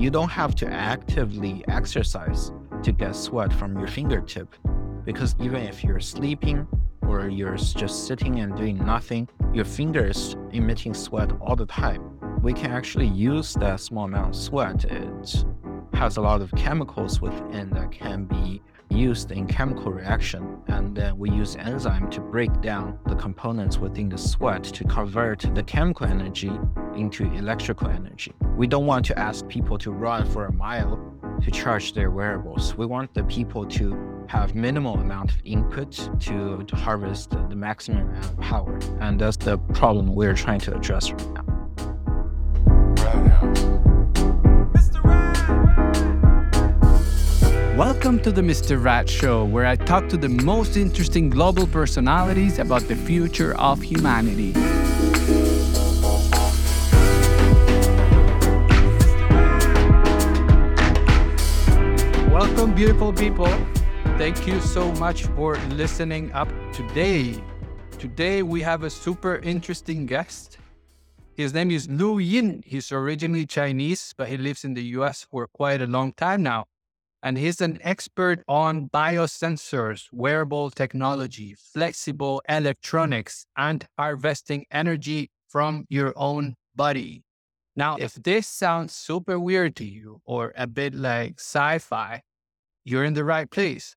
[0.00, 2.52] you don't have to actively exercise
[2.82, 4.56] to get sweat from your fingertip.
[5.04, 6.66] Because even if you're sleeping
[7.02, 12.18] or you're just sitting and doing nothing, your fingers emitting sweat all the time.
[12.40, 14.84] We can actually use that small amount of sweat.
[14.86, 15.44] It
[15.92, 21.16] has a lot of chemicals within that can be used in chemical reaction and then
[21.16, 26.06] we use enzyme to break down the components within the sweat to convert the chemical
[26.06, 26.50] energy
[26.94, 28.32] into electrical energy.
[28.56, 30.98] We don't want to ask people to run for a mile
[31.42, 32.76] to charge their wearables.
[32.76, 38.10] We want the people to have minimal amount of input to, to harvest the, maximum
[38.10, 38.78] amount of power.
[39.00, 41.44] And that's the problem we're trying to address right now.
[47.80, 52.58] Welcome to the Mizter Rad Show, where I talk to the most interesting global personalities
[52.58, 54.52] about the future of humanity.
[62.30, 63.48] Welcome, beautiful people.
[64.18, 67.42] Thank you so much for listening up today.
[67.98, 70.58] Today, we have a super interesting guest.
[71.32, 72.62] His name is Lu Yin.
[72.66, 76.66] He's originally Chinese, but he lives in the US for quite a long time now
[77.22, 86.12] and he's an expert on biosensors, wearable technology, flexible electronics, and harvesting energy from your
[86.16, 87.22] own body.
[87.76, 92.22] Now, if this sounds super weird to you or a bit like sci fi,
[92.84, 93.96] you're in the right place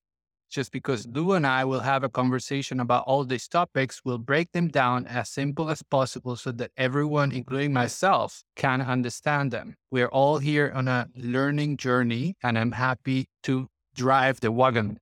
[0.54, 4.52] just because Lu and I will have a conversation about all these topics, we'll break
[4.52, 9.76] them down as simple as possible so that everyone, including myself, can understand them.
[9.90, 15.00] We're all here on a learning journey, and I'm happy to drive the wagon.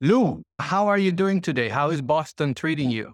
[0.00, 1.68] Lu, how are you doing today?
[1.68, 3.12] How is Boston treating you?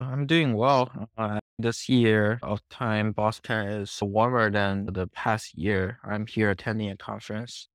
[0.00, 0.90] I'm doing well.
[1.18, 5.98] Uh, this year of time, Boston is warmer than the past year.
[6.02, 7.68] I'm here attending a conference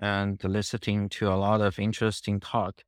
[0.00, 2.82] and listening to a lot of interesting talk.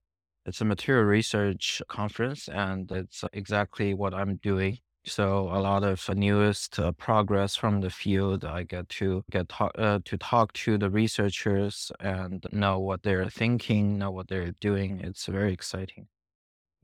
[0.45, 4.79] It's a material research conference, and it's exactly what I'm doing.
[5.05, 8.45] So a lot of newest uh, progress from the field.
[8.45, 13.99] I get to get uh, to talk to the researchers and know what they're thinking,
[13.99, 15.01] know what they're doing.
[15.01, 16.07] It's very exciting.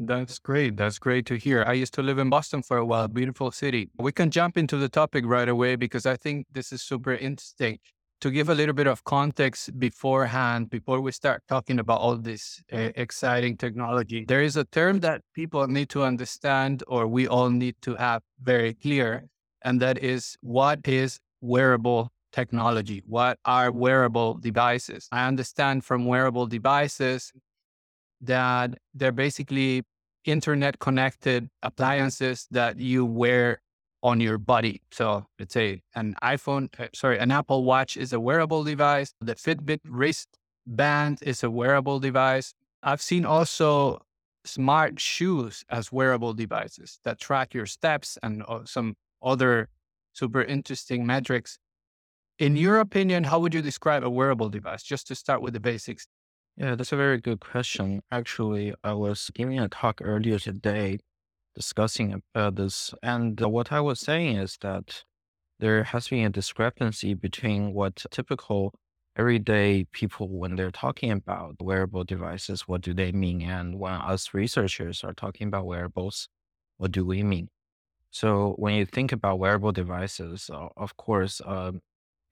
[0.01, 0.77] That's great.
[0.77, 1.65] That's great to hear.
[1.65, 3.91] I used to live in Boston for a while, beautiful city.
[3.99, 7.79] We can jump into the topic right away because I think this is super interesting
[8.21, 12.63] to give a little bit of context beforehand, before we start talking about all this
[12.73, 17.51] uh, exciting technology, there is a term that people need to understand, or we all
[17.51, 19.25] need to have very clear,
[19.63, 23.03] and that is what is wearable technology?
[23.07, 25.09] What are wearable devices?
[25.13, 27.33] I understand from wearable devices
[28.21, 29.85] that they're basically
[30.25, 33.61] internet connected appliances that you wear
[34.03, 34.81] on your body.
[34.91, 39.13] So let's say an iPhone, uh, sorry, an Apple Watch is a wearable device.
[39.21, 40.29] The Fitbit wrist
[40.67, 42.55] band is a wearable device.
[42.83, 44.01] I've seen also
[44.45, 49.69] smart shoes as wearable devices that track your steps and uh, some other
[50.13, 51.59] super interesting metrics.
[52.39, 54.83] In your opinion, how would you describe a wearable device?
[54.83, 56.07] Just to start with the basics.
[56.57, 58.01] Yeah, that's a very good question.
[58.11, 60.99] Actually, I was giving a talk earlier today
[61.59, 62.95] discussing about this.
[63.03, 65.05] And what I was saying is that
[65.59, 68.73] there has been a discrepancy between what typical
[69.17, 73.43] everyday people, when they're talking about wearable devices, what do they mean?
[73.43, 76.29] And when us researchers are talking about wearables,
[76.77, 77.49] what do we mean?
[78.11, 81.81] So when you think about wearable devices, of course, um,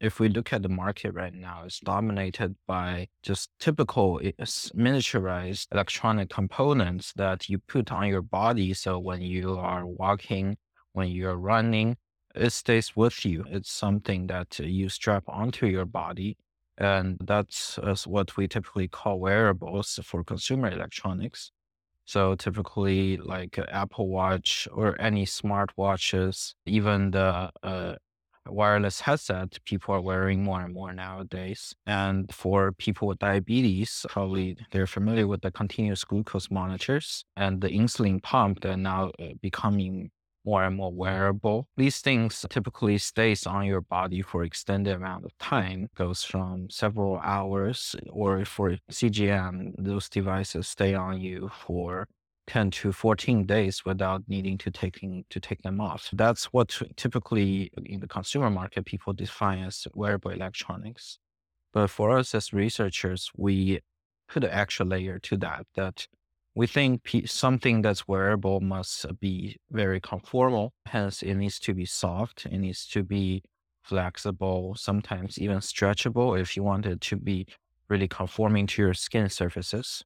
[0.01, 6.29] if we look at the market right now, it's dominated by just typical miniaturized electronic
[6.29, 8.75] components that you put on your body.
[8.75, 10.57] So when you are walking,
[10.93, 11.97] when you're running,
[12.34, 13.45] it stays with you.
[13.49, 16.37] It's something that you strap onto your body.
[16.78, 21.53] And that's what we typically call wearables for consumer electronics.
[22.05, 27.95] So typically, like Apple Watch or any smart watches, even the uh,
[28.49, 31.75] wireless headset people are wearing more and more nowadays.
[31.87, 37.69] And for people with diabetes, probably they're familiar with the continuous glucose monitors and the
[37.69, 40.10] insulin pump that are now uh, becoming
[40.47, 41.69] more and more wearable.
[41.77, 47.19] These things typically stays on your body for extended amount of time, goes from several
[47.19, 52.07] hours, or for CGM, those devices stay on you for
[52.47, 56.09] 10 to 14 days without needing to taking to take them off.
[56.13, 61.19] That's what typically in the consumer market people define as wearable electronics.
[61.72, 63.81] But for us as researchers, we
[64.28, 66.07] put an extra layer to that that
[66.57, 70.71] we think something that's wearable must uh, be very conformal.
[70.87, 72.47] Hence, it needs to be soft.
[72.47, 73.42] It needs to be
[73.83, 77.47] flexible, sometimes even stretchable if you want it to be
[77.89, 80.03] really conforming to your skin surfaces.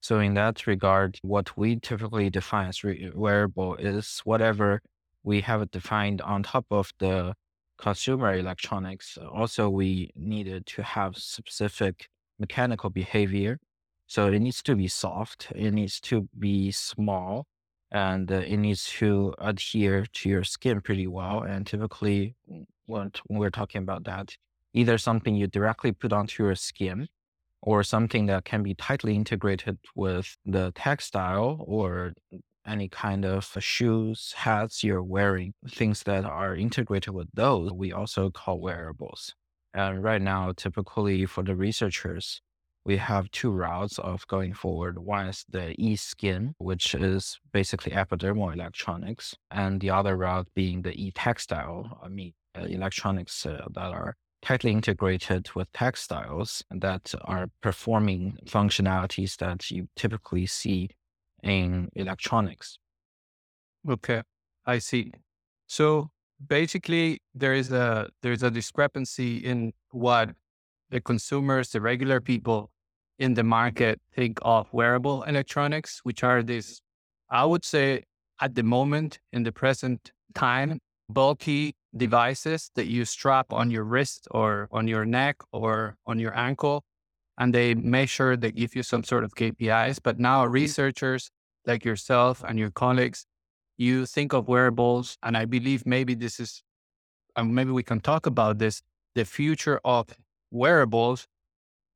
[0.00, 4.80] So in that regard, what we typically define as re- wearable is whatever
[5.22, 7.34] we have defined on top of the
[7.76, 9.18] consumer electronics.
[9.18, 12.08] Also, we needed to have specific
[12.38, 13.58] mechanical behavior.
[14.06, 15.48] So it needs to be soft.
[15.54, 17.46] It needs to be small
[17.92, 21.42] and uh, it needs to adhere to your skin pretty well.
[21.42, 22.34] And typically,
[22.86, 24.36] when we're talking about that,
[24.72, 27.08] either something you directly put onto your skin
[27.62, 32.12] or something that can be tightly integrated with the textile or
[32.66, 38.30] any kind of shoes, hats you're wearing, things that are integrated with those, we also
[38.30, 39.34] call wearables.
[39.74, 42.40] And right now, typically for the researchers,
[42.84, 44.98] we have two routes of going forward.
[44.98, 50.94] One is the e-skin, which is basically epidermal electronics, and the other route being the
[50.94, 58.38] e-textile, I mean, uh, electronics uh, that are tightly integrated with textiles that are performing
[58.46, 60.90] functionalities that you typically see
[61.42, 62.78] in electronics.
[63.88, 64.22] Okay,
[64.66, 65.12] I see.
[65.66, 66.10] So
[66.46, 70.30] basically, there is a there's a discrepancy in what
[70.90, 72.70] the consumers, the regular people
[73.18, 76.80] in the market think of wearable electronics, which are these,
[77.30, 78.04] I would say,
[78.40, 84.28] at the moment in the present time, bulky devices that you strap on your wrist
[84.30, 86.84] or on your neck or on your ankle.
[87.38, 89.98] And they measure, they give you some sort of KPIs.
[90.02, 90.52] But now mm-hmm.
[90.52, 91.30] researchers
[91.66, 93.26] like yourself and your colleagues,
[93.78, 95.16] you think of wearables.
[95.22, 96.62] And I believe maybe this is,
[97.36, 98.82] and maybe we can talk about this,
[99.14, 100.08] the future of
[100.50, 101.26] wearables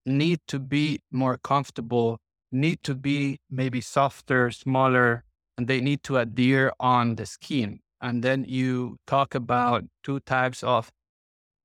[0.06, 2.18] need to be more comfortable,
[2.52, 5.24] need to be maybe softer, smaller,
[5.56, 7.80] and they need to adhere on the skin.
[8.04, 10.92] And then you talk about two types of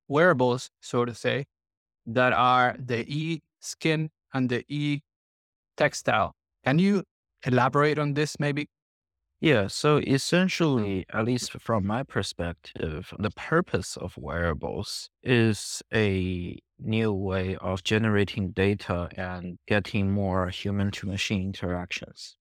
[0.08, 1.46] wearables, so to say,
[2.08, 5.02] that are the e skin and the e
[5.78, 6.34] textile.
[6.66, 7.04] Can you
[7.46, 8.68] elaborate on this maybe?
[9.42, 17.14] Yeah, so essentially, at least from my perspective, the purpose of wearables is a new
[17.14, 22.39] way of generating data and getting more human to machine interactions.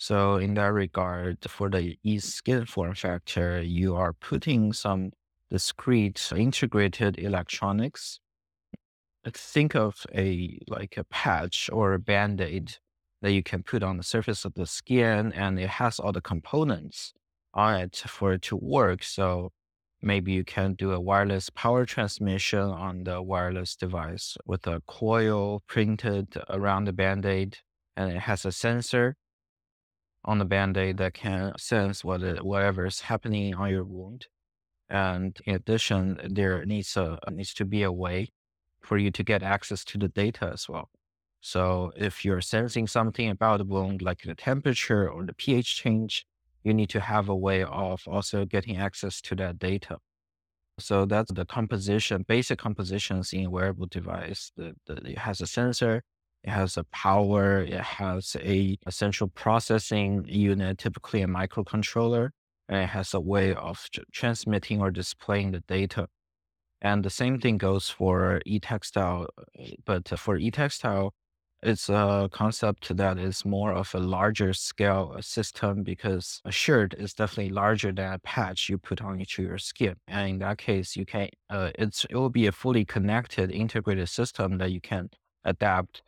[0.00, 5.10] So in that regard, for the e-skin form factor, you are putting some
[5.50, 8.18] discrete integrated electronics.
[9.30, 12.76] Think of a like a patch or a band-aid
[13.20, 16.22] that you can put on the surface of the skin and it has all the
[16.22, 17.12] components
[17.52, 19.02] on it for it to work.
[19.02, 19.52] So
[20.00, 25.62] maybe you can do a wireless power transmission on the wireless device with a coil
[25.66, 27.58] printed around the band-aid
[27.98, 29.16] and it has a sensor
[30.24, 34.26] on the band-aid that can sense what it, whatever is happening on your wound.
[34.88, 38.30] And in addition, there needs a needs to be a way
[38.82, 40.90] for you to get access to the data as well.
[41.40, 46.26] So if you're sensing something about the wound, like the temperature or the pH change,
[46.64, 49.98] you need to have a way of also getting access to that data.
[50.78, 54.52] So that's the composition, basic compositions in a wearable device.
[54.56, 56.02] The, the, it has a sensor,
[56.42, 57.60] it has a power.
[57.60, 62.30] It has a, central processing unit, typically a microcontroller,
[62.68, 66.08] and it has a way of tr- transmitting or displaying the data.
[66.82, 69.26] And the same thing goes for e-textile,
[69.84, 71.12] but for e-textile,
[71.62, 77.12] it's a concept that is more of a larger scale system because a shirt is
[77.12, 79.96] definitely larger than a patch you put on each of your skin.
[80.08, 84.08] And in that case, you can, uh, it's, it will be a fully connected, integrated
[84.08, 85.10] system that you can
[85.44, 86.02] adapt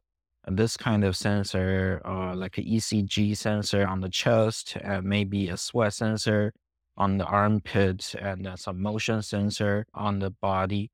[0.48, 5.94] this kind of sensor, uh, like an ECG sensor on the chest, maybe a sweat
[5.94, 6.52] sensor
[6.96, 10.90] on the armpit, and uh, some motion sensor on the body.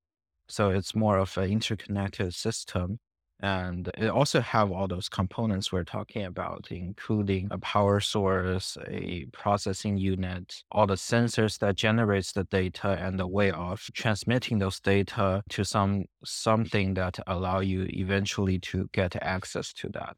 [0.48, 2.98] So it's more of an interconnected system.
[3.40, 9.26] And it also have all those components we're talking about, including a power source, a
[9.32, 14.80] processing unit, all the sensors that generates the data and the way of transmitting those
[14.80, 20.16] data to some something that allow you eventually to get access to that.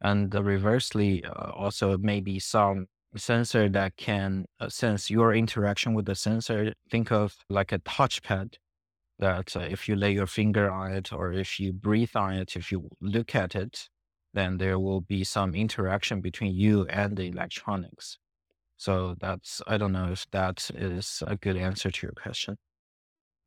[0.00, 6.14] And reversely, uh, also maybe some sensor that can uh, sense your interaction with the
[6.14, 6.74] sensor.
[6.90, 8.54] Think of like a touchpad
[9.18, 12.56] that uh, if you lay your finger on it or if you breathe on it,
[12.56, 13.88] if you look at it,
[14.34, 18.18] then there will be some interaction between you and the electronics.
[18.76, 22.56] So that's, I don't know if that is a good answer to your question.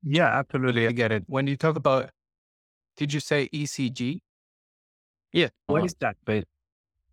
[0.03, 0.87] Yeah, absolutely.
[0.87, 1.23] I get it.
[1.27, 2.09] When you talk about,
[2.97, 4.19] did you say ECG?
[5.31, 5.49] Yeah.
[5.67, 6.17] What uh, is that?
[6.25, 6.43] Ba-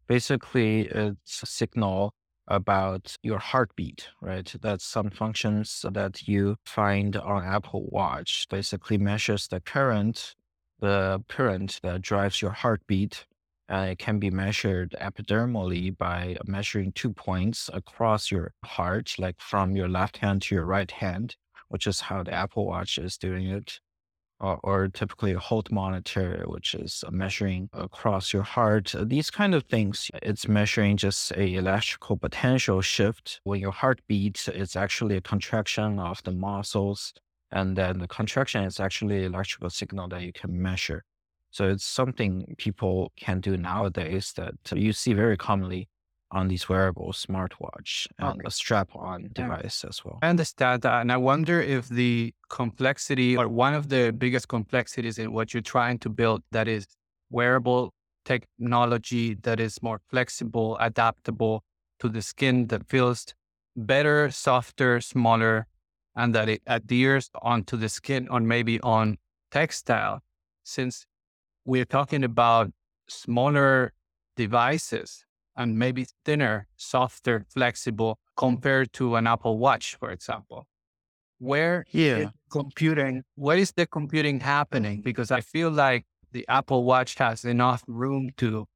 [0.09, 2.15] basically, it's a signal
[2.49, 4.53] about your heartbeat, right?
[4.61, 8.47] That's some functions that you find on Apple Watch.
[8.51, 10.35] Basically measures the current,
[10.81, 13.27] the current that drives your heartbeat.
[13.71, 19.77] And it can be measured epidermally by measuring two points across your heart, like from
[19.77, 21.37] your left hand to your right hand,
[21.69, 23.81] which is how the Apple Watch is doing it
[24.41, 28.95] or, or typically a Holter monitor, which is measuring across your heart.
[28.95, 33.41] Uh, These kind of things, it's measuring just a electrical potential shift.
[33.45, 37.13] When your heart beats, it's actually a contraction of the muscles.
[37.51, 41.05] And then the contraction is actually electrical signal that you can measure.
[41.51, 45.89] So it's something people can do nowadays that you see very commonly
[46.31, 48.47] on these wearable smartwatch and Okay.
[48.47, 49.47] a strap-on Yeah.
[49.47, 50.23] device as well.
[50.23, 51.01] I understand that.
[51.01, 55.63] And I wonder if the complexity or one of the biggest complexities in what you're
[55.63, 56.87] trying to build that is
[57.31, 57.93] wearable
[58.25, 61.63] technology that is more flexible, adaptable
[62.01, 63.35] to the skin that feels
[63.77, 65.67] better, softer, smaller,
[66.17, 69.19] and that it adheres onto the skin or maybe on
[69.53, 70.21] textile.
[70.65, 71.07] Since
[71.65, 72.73] we're talking about
[73.09, 73.93] smaller
[74.37, 75.25] devices
[75.59, 80.67] and maybe thinner, softer, flexible compared to an Apple Watch, for example.
[81.39, 82.19] Where Yeah.
[82.19, 85.03] is computing, where is the computing happening?
[85.03, 88.67] Because I feel like the Apple Watch has enough room to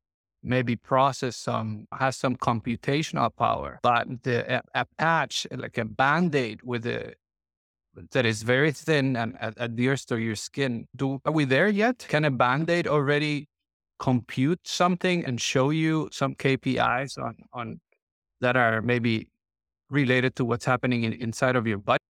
[0.43, 6.61] maybe process some, has some computational power, but the a, a patch, like a band-aid
[6.65, 7.15] with a
[8.11, 10.87] that is very thin and adheres to your skin.
[10.97, 12.07] Do are we there yet?
[12.09, 13.49] Can a band-aid already
[14.03, 17.81] compute something and show you some KPIs on on
[18.41, 19.29] that are maybe
[19.91, 22.03] related to what's happening in, inside of your body?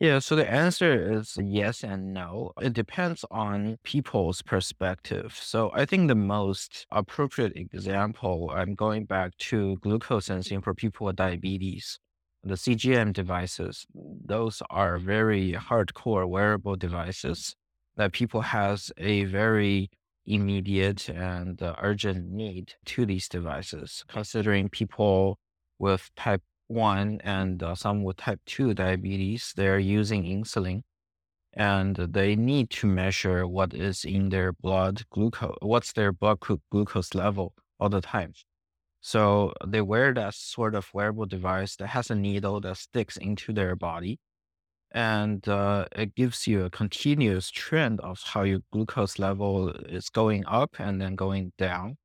[0.00, 2.52] Yeah, so the answer is yes and no.
[2.60, 5.38] It depends on people's perspective.
[5.40, 11.06] So I think the most appropriate example, I'm going back to glucose sensing for people
[11.06, 11.98] with diabetes.
[12.42, 17.54] The CGM devices, those are very hardcore wearable devices
[17.96, 19.90] that people has a very
[20.26, 25.38] immediate and uh, urgent need to these devices, considering people
[25.78, 30.82] with type 1 and uh, some with type 2 diabetes, they're using insulin
[31.52, 36.60] and they need to measure what is in their blood glucose, what's their blood glu-
[36.70, 38.32] glucose level all the time.
[39.00, 43.52] So they wear that sort of wearable device that has a needle that sticks into
[43.52, 44.18] their body.
[44.94, 50.46] And uh, it gives you a continuous trend of how your glucose level is going
[50.46, 51.98] up and then going down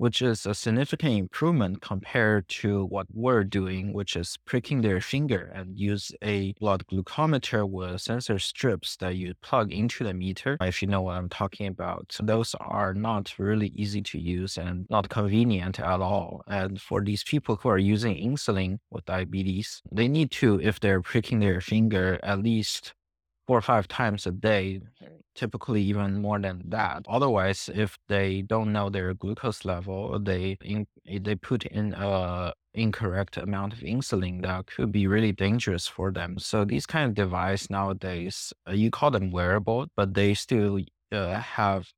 [0.00, 5.52] which is a significant improvement compared to what we're doing, which is pricking their finger
[5.54, 10.56] and use a blood glucometer with sensor strips that you plug into the meter.
[10.62, 14.86] If you know what I'm talking about, those are not really easy to use and
[14.88, 16.44] not convenient at all.
[16.46, 21.02] And for these people who are using insulin with diabetes, they need to, if they're
[21.02, 22.94] pricking their finger, at least
[23.50, 24.80] four or five times a day,
[25.34, 27.04] typically even more than that.
[27.08, 33.36] Otherwise, if they don't know their glucose level, they in, they put in a incorrect
[33.36, 36.38] amount of insulin that could be really dangerous for them.
[36.38, 40.78] So these kind of device nowadays, uh, you call them wearable, but they still
[41.10, 41.88] uh, have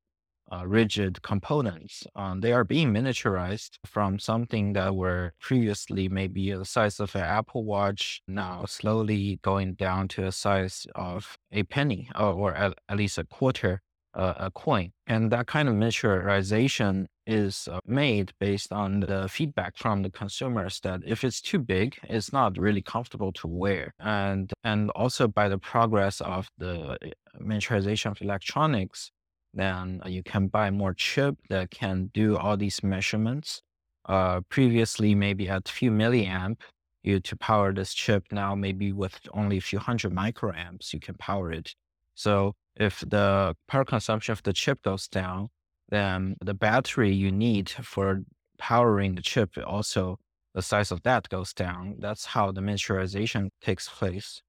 [0.53, 2.05] uh, rigid components.
[2.15, 7.23] Um, they are being miniaturized from something that were previously maybe the size of an
[7.23, 12.75] Apple Watch, now slowly going down to a size of a penny or, or at,
[12.89, 13.81] at least a quarter
[14.15, 14.93] uh, a coin.
[15.07, 20.81] And that kind of miniaturization is uh, made based on the feedback from the consumers
[20.81, 23.95] that if it's too big, it's not really comfortable to wear.
[24.01, 26.97] And and also by the progress of the uh,
[27.41, 29.11] miniaturization of electronics,
[29.55, 33.63] then you can buy more chip that can do all these measurements.
[34.07, 36.57] Uh, previously, maybe at few milliamp,
[37.03, 38.25] you to power this chip.
[38.31, 41.75] Now, maybe with only a few hundred microamps, you can power it.
[42.15, 45.49] So if the power consumption of the chip goes down,
[45.89, 48.23] then the battery you need for
[48.59, 50.19] powering the chip also
[50.55, 51.97] the size of that goes down.
[51.99, 54.43] That's how the miniaturization takes place.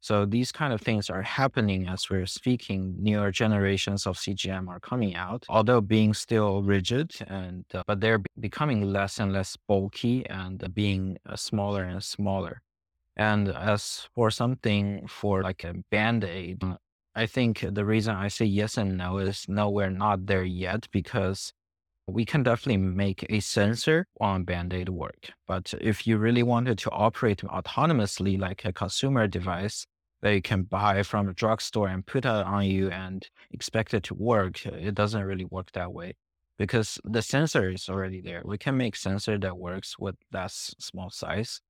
[0.00, 2.94] So these kind of things are happening as we're speaking.
[2.98, 8.22] Newer generations of CGM are coming out, although being still rigid, and uh, but they're
[8.38, 12.62] becoming less and less bulky and uh, being uh, smaller and smaller.
[13.16, 16.62] And as for something for like a band aid,
[17.16, 20.86] I think the reason I say yes and no is no, we're not there yet
[20.92, 21.52] because
[22.08, 25.30] we can definitely make a sensor on Band-Aid work.
[25.46, 29.86] But if you really wanted to operate autonomously like a consumer device
[30.22, 34.02] that you can buy from a drugstore and put it on you and expect it
[34.04, 36.14] to work, it doesn't really work that way.
[36.58, 38.42] because the sensor is already there.
[38.44, 41.60] We can make sensor that works with that small size.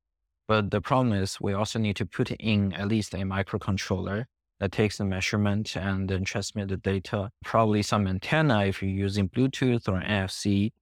[0.49, 4.25] But the problem is we also need to put in at least a microcontroller
[4.61, 7.31] that takes the measurement and then transmit the data.
[7.45, 10.73] Probably some antenna if you're using Bluetooth or NFC,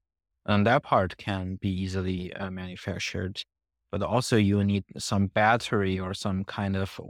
[0.46, 3.42] and that part can be easily uh, manufactured.
[3.90, 7.00] But also you need some battery or some kind of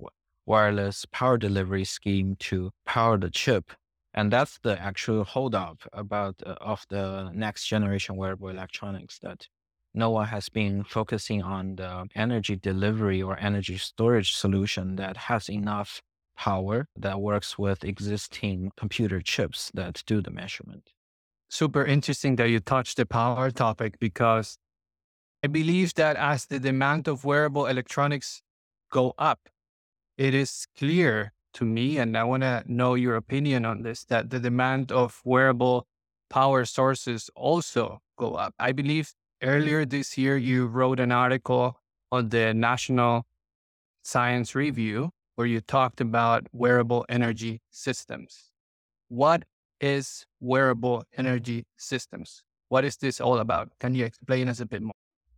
[0.45, 3.73] wireless power delivery scheme to power the chip.
[4.15, 9.47] And that's the actual holdup about uh, of the next generation wearable electronics that
[9.93, 15.49] no one has been focusing on the energy delivery or energy storage solution that has
[15.49, 16.03] enough
[16.37, 20.91] power that works with existing computer chips that do the measurement.
[21.49, 24.59] Super interesting that you touched the power topic because
[25.43, 28.43] I believe that as the demand of wearable electronics
[28.91, 29.49] go up,
[30.19, 34.31] it is clear to me, and I want to know your opinion on this, that
[34.31, 35.87] the demand of wearable
[36.29, 38.55] power sources also go up.
[38.59, 41.81] I believe earlier this year you wrote an article
[42.13, 43.27] on the National
[44.03, 48.51] Science Review where you talked about wearable energy systems.
[49.09, 49.45] What
[49.81, 52.43] is wearable energy systems?
[52.69, 53.71] What is this all about?
[53.79, 54.93] Can you explain us a bit more?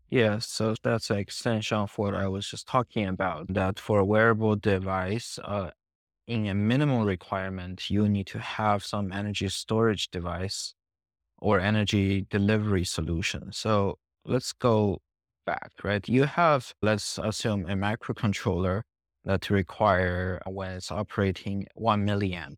[0.08, 3.52] Yeah, so that's an extension of what I was just talking about.
[3.52, 5.70] That for a wearable device, uh,
[6.26, 10.74] in a minimal requirement, you need to have some energy storage device
[11.38, 13.52] or energy delivery solution.
[13.52, 14.98] So let's go
[15.44, 16.08] back, right?
[16.08, 18.82] You have, let's assume a microcontroller
[19.28, 22.56] that require when it's operating one milliamp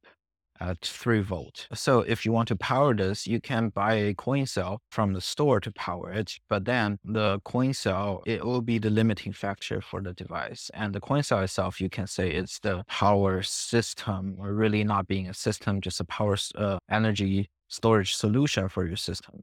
[0.60, 1.66] at three volt.
[1.74, 5.20] So if you want to power this, you can buy a coin cell from the
[5.20, 6.38] store to power it.
[6.48, 10.70] But then the coin cell, it will be the limiting factor for the device.
[10.72, 15.08] And the coin cell itself, you can say it's the power system, or really not
[15.08, 19.42] being a system, just a power uh, energy storage solution for your system.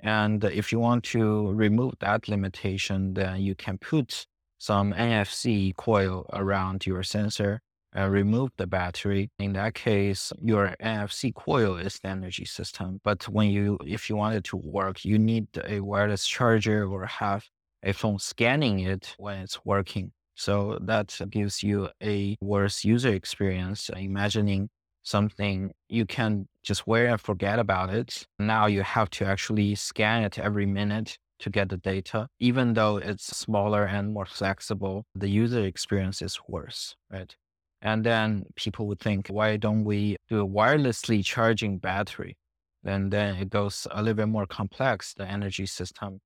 [0.00, 4.26] And if you want to remove that limitation, then you can put
[4.58, 7.60] some NFC coil around your sensor
[7.92, 9.30] and remove the battery.
[9.38, 13.00] In that case, your NFC coil is the energy system.
[13.02, 17.06] But when you, if you want it to work, you need a wireless charger or
[17.06, 17.46] have
[17.82, 20.12] a phone scanning it when it's working.
[20.34, 23.90] So that gives you a worse user experience.
[23.90, 24.68] Uh, imagining
[25.02, 28.26] something you can just wear and forget about it.
[28.38, 32.28] Now you have to actually scan it every minute to get the data.
[32.40, 37.34] Even though it's smaller and more flexible, the user experience is worse, right?
[37.80, 42.36] And then people would think, why don't we do a wirelessly charging battery?
[42.84, 46.20] And then it goes a little bit more complex, the energy system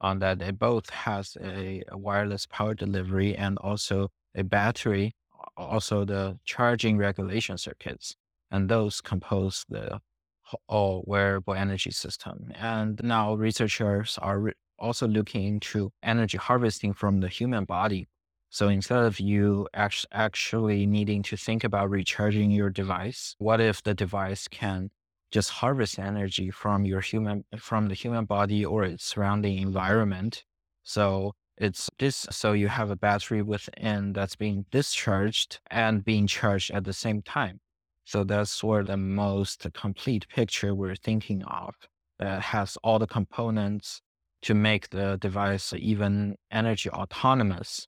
[0.00, 5.12] on that it both has a, a wireless power delivery and also a battery,
[5.56, 8.14] also the charging regulation circuits.
[8.50, 10.00] And those compose the
[10.50, 12.52] wh- all oh, wearable energy system.
[12.56, 18.08] And now researchers are re- also looking into energy harvesting from the human body.
[18.50, 23.82] So instead of you act- actually needing to think about recharging your device, what if
[23.82, 24.90] the device can
[25.30, 30.44] just harvest energy from your human from the human body or its surrounding environment.
[30.82, 36.70] So it's this so you have a battery within that's being discharged and being charged
[36.72, 37.60] at the same time.
[38.10, 41.76] So that's where the most complete picture we're thinking of
[42.18, 44.02] that has all the components
[44.42, 47.86] to make the device even energy autonomous.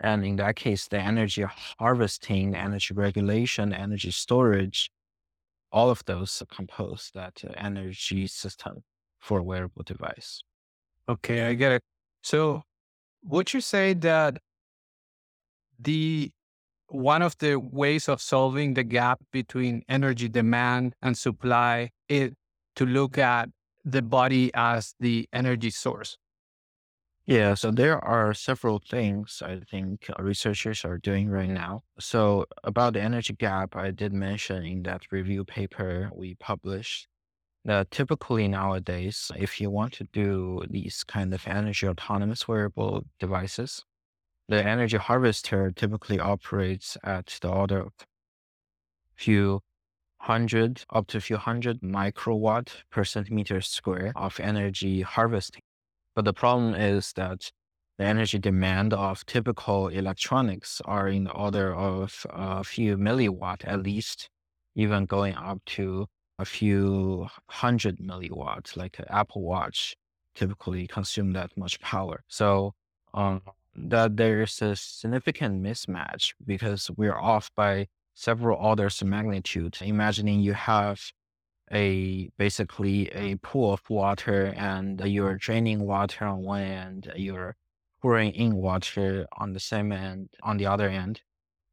[0.00, 1.44] And in that case, the energy
[1.78, 4.90] harvesting, energy regulation, energy storage,
[5.70, 8.84] all of those compose that energy system
[9.18, 10.40] for wearable device.
[11.10, 11.82] Okay, I get it.
[12.22, 12.62] So,
[13.22, 14.38] would you say that
[15.78, 16.32] the
[16.88, 22.32] one of the ways of solving the gap between energy demand and supply is
[22.76, 23.48] to look at
[23.84, 26.16] the body as the energy source?
[27.26, 31.82] Yeah, so there are several things I think uh, researchers are doing right now.
[32.00, 37.06] So, about the energy gap, I did mention in that review paper we published
[37.66, 43.84] that typically nowadays, if you want to do these kind of energy autonomous wearable devices,
[44.48, 47.92] the energy harvester typically operates at the order of
[49.14, 49.60] few
[50.20, 55.62] hundred up to a few hundred microwatt per centimeter square of energy harvesting.
[56.14, 57.50] But the problem is that
[57.98, 63.82] the energy demand of typical electronics are in the order of a few milliwatt at
[63.82, 64.28] least,
[64.76, 66.06] even going up to
[66.38, 69.96] a few hundred milliwatts, like Apple Watch
[70.34, 72.22] typically consume that much power.
[72.28, 72.74] So
[73.14, 73.42] um,
[73.84, 79.78] that there's a significant mismatch because we're off by several orders of magnitude.
[79.80, 81.00] Imagining you have
[81.70, 87.56] a basically a pool of water and you're draining water on one end, you're
[88.00, 91.20] pouring in water on the same end on the other end.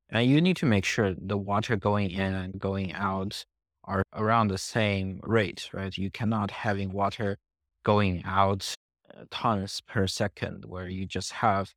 [0.10, 3.46] And you need to make sure the water going in and going out
[3.86, 5.96] are around the same rate, right?
[5.98, 7.38] You cannot having water
[7.84, 8.76] going out
[9.16, 11.74] uh, tons per second where you just have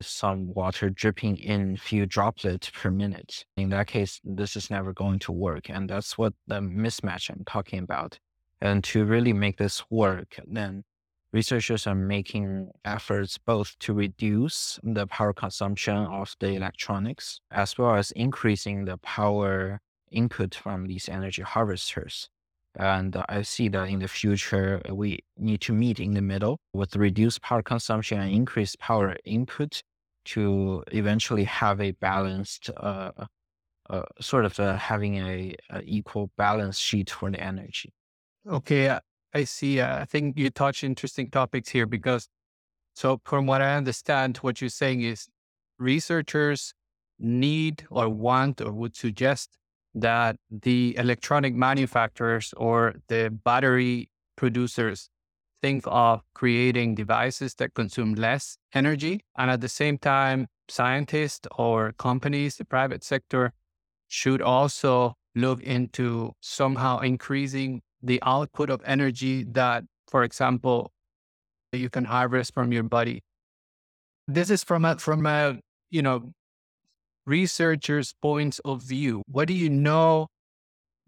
[0.00, 3.44] some water dripping in few droplets per minute.
[3.56, 5.68] In that case, this is never going to work.
[5.68, 8.18] And that's what the mismatch I'm talking about.
[8.60, 10.84] And to really make this work, then
[11.32, 17.94] researchers are making efforts both to reduce the power consumption of the electronics as well
[17.94, 22.28] as increasing the power input from these energy harvesters.
[22.76, 26.94] And I see that in the future, we need to meet in the middle with
[26.94, 29.82] reduced power consumption and increased power input
[30.26, 33.10] to eventually have a balanced, uh,
[33.88, 37.92] uh, sort of uh, having a, a, equal balance sheet for the energy.
[38.48, 38.98] Okay,
[39.34, 39.80] I see.
[39.80, 42.28] I think you touch interesting topics here because,
[42.94, 45.28] so from what I understand, what you're saying is
[45.78, 46.74] researchers
[47.18, 49.56] need or want or would suggest
[49.94, 55.10] that the electronic manufacturers or the battery producers
[55.62, 59.20] think of creating devices that consume less energy.
[59.36, 63.52] And at the same time, scientists or companies, the private sector,
[64.08, 70.92] should also look into somehow increasing the output of energy that, for example,
[71.72, 73.22] you can harvest from your body.
[74.26, 75.58] This is from a, from a,
[75.90, 76.32] you know,
[77.26, 79.22] researcher's points of view.
[79.26, 80.28] What do you know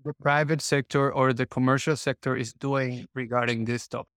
[0.04, 4.11] the private sector or the commercial sector is doing regarding this topic?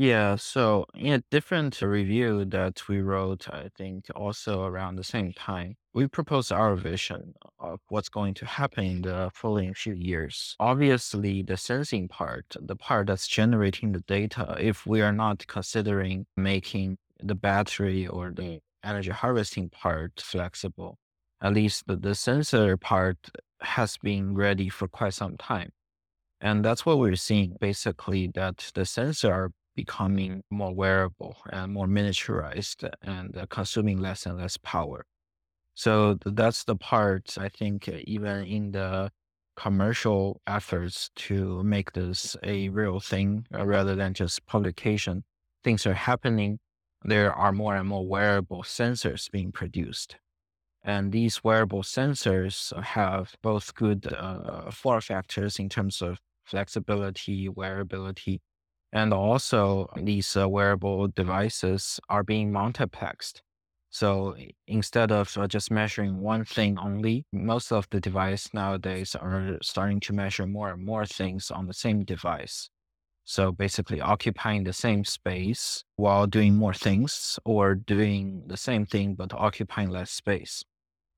[0.00, 5.32] Yeah, so in a different review that we wrote, I think also around the same
[5.32, 10.54] time, we proposed our vision of what's going to happen in the following few years.
[10.60, 16.26] Obviously, the sensing part, the part that's generating the data, if we are not considering
[16.36, 20.96] making the battery or the energy harvesting part flexible,
[21.42, 23.18] at least the, the sensor part
[23.62, 25.70] has been ready for quite some time.
[26.40, 29.50] And that's what we're seeing basically that the sensor
[29.82, 35.06] becoming more wearable and more miniaturized and uh, consuming less and less power.
[35.74, 39.10] So that's the part I think uh, even in the
[39.56, 45.22] commercial efforts to make this a real thing uh, rather than just publication,
[45.62, 46.58] things are happening.
[47.04, 50.16] There are more and more wearable sensors being produced.
[50.82, 58.40] And these wearable sensors have both good uh, form factors in terms of flexibility, wearability,
[58.92, 63.40] and also, these uh, wearable devices are being multiplexed.
[63.90, 69.58] So instead of uh, just measuring one thing only, most of the device nowadays are
[69.62, 72.68] starting to measure more and more things on the same device.
[73.24, 79.14] So basically occupying the same space while doing more things or doing the same thing
[79.14, 80.64] but occupying less space.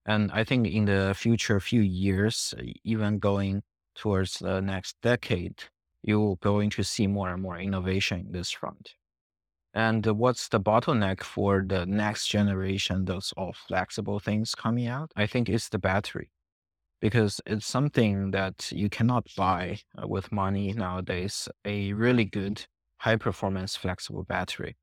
[0.07, 2.55] And I think in the future few years,
[2.85, 3.63] even going
[3.95, 5.65] towards the next decade,
[6.03, 8.95] you're going to see more and more innovation in this front.
[9.73, 15.13] And what's the bottleneck for the next generation, those all flexible things coming out?
[15.15, 16.31] I think it's the battery
[17.01, 21.49] because it's something that you cannot buy uh, with money nowadays.
[21.65, 22.67] A really good
[22.99, 24.77] high performance flexible battery.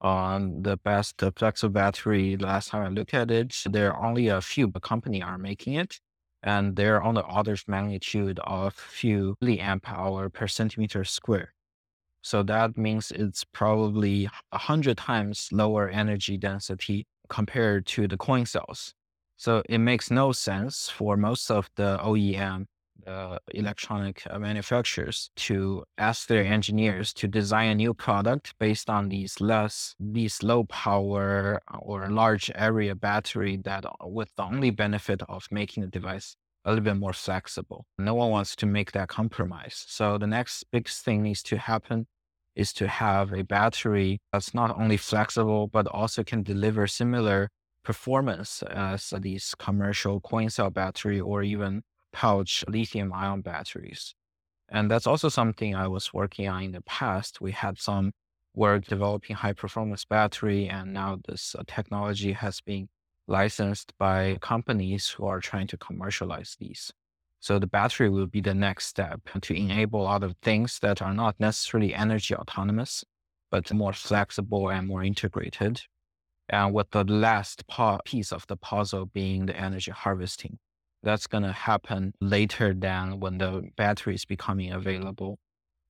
[0.00, 4.40] Um, the best flexible battery, last time I looked at it, there are only a
[4.40, 6.00] few company are making it
[6.42, 11.54] and they're on the order of magnitude of few milliamp hour per centimeter square.
[12.22, 18.46] So that means it's probably a hundred times lower energy density compared to the coin
[18.46, 18.94] cells.
[19.36, 22.66] So it makes no sense for most of the OEM
[23.06, 29.08] uh, electronic uh, manufacturers to ask their engineers to design a new product based on
[29.08, 35.22] these less these low power or large area battery that uh, with the only benefit
[35.28, 37.86] of making the device a little bit more flexible.
[37.98, 39.84] No one wants to make that compromise.
[39.88, 42.06] So the next big thing needs to happen
[42.54, 47.48] is to have a battery that's not only flexible but also can deliver similar
[47.82, 54.14] performance as these commercial coin cell battery or even pouch lithium ion batteries.
[54.68, 57.40] And that's also something I was working on in the past.
[57.40, 58.12] We had some
[58.54, 62.88] work developing high performance battery, and now this uh, technology has been
[63.26, 66.92] licensed by companies who are trying to commercialize these.
[67.40, 71.40] So the battery will be the next step to enable other things that are not
[71.40, 73.04] necessarily energy autonomous,
[73.50, 75.82] but more flexible and more integrated.
[76.48, 77.64] And with the last
[78.04, 80.58] piece of the puzzle being the energy harvesting.
[81.02, 85.38] That's going to happen later than when the battery is becoming available.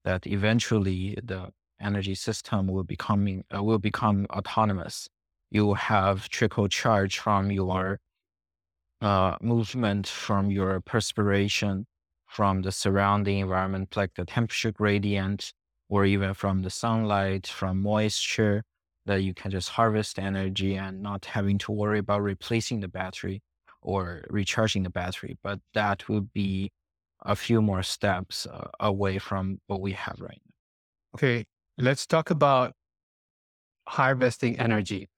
[0.05, 5.07] That eventually the energy system will becoming uh, will become autonomous.
[5.51, 7.99] You will have trickle charge from your
[9.01, 11.85] uh, movement, from your perspiration,
[12.27, 15.53] from the surrounding environment, like the temperature gradient,
[15.89, 18.63] or even from the sunlight, from moisture,
[19.05, 23.41] that you can just harvest energy and not having to worry about replacing the battery
[23.83, 25.37] or recharging the battery.
[25.43, 26.71] But that would be
[27.21, 30.53] a few more steps uh, away from what we have right now.
[31.15, 31.45] Okay,
[31.77, 32.73] let's talk about
[33.87, 35.09] harvesting energy.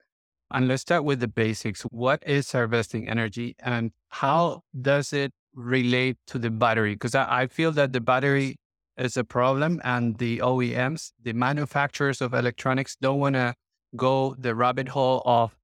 [0.52, 1.82] And let's start with the basics.
[1.84, 6.94] What is harvesting energy and how does it relate to the battery?
[6.94, 8.58] Because I, I feel that the battery
[8.98, 13.56] is a problem and the OEMs, the manufacturers of electronics, don't want to
[13.96, 15.56] go the rabbit hole of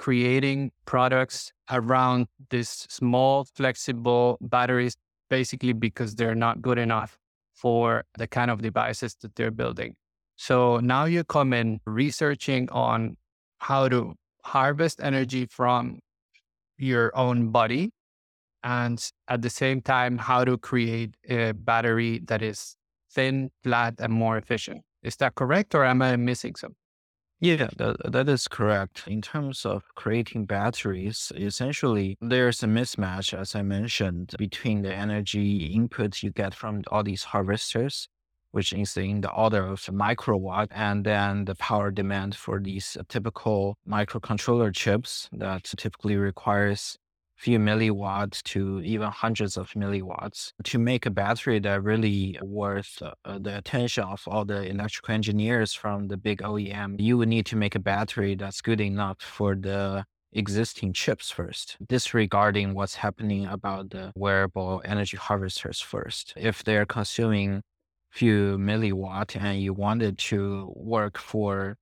[0.00, 4.96] creating products around these small, flexible batteries,
[5.28, 7.18] basically because they're not good enough
[7.52, 9.94] for the kind of devices that they're building.
[10.36, 13.18] So now you come in researching on
[13.58, 15.98] how to harvest energy from
[16.78, 17.90] your own body
[18.64, 22.74] and at the same time how to create a battery that is
[23.12, 24.80] thin, flat, and more efficient.
[25.02, 26.79] Is that correct or am I missing something?
[27.42, 29.04] Yeah, that, that is correct.
[29.08, 35.66] In terms of creating batteries, essentially there's a mismatch, as I mentioned, between the energy
[35.74, 38.08] input you get from all these harvesters,
[38.50, 43.78] which is in the order of microwatt, and then the power demand for these typical
[43.88, 46.98] microcontroller chips that typically requires
[47.40, 53.38] few milliwatts to even hundreds of milliwatts to make a battery that really worth uh,
[53.38, 57.00] the attention of all the electrical engineers from the big OEM.
[57.00, 61.78] You would need to make a battery that's good enough for the existing chips first,
[61.88, 66.34] disregarding what's happening about the wearable energy harvesters first.
[66.36, 67.62] If they're consuming
[68.10, 71.76] few milliwatt and you wanted to work for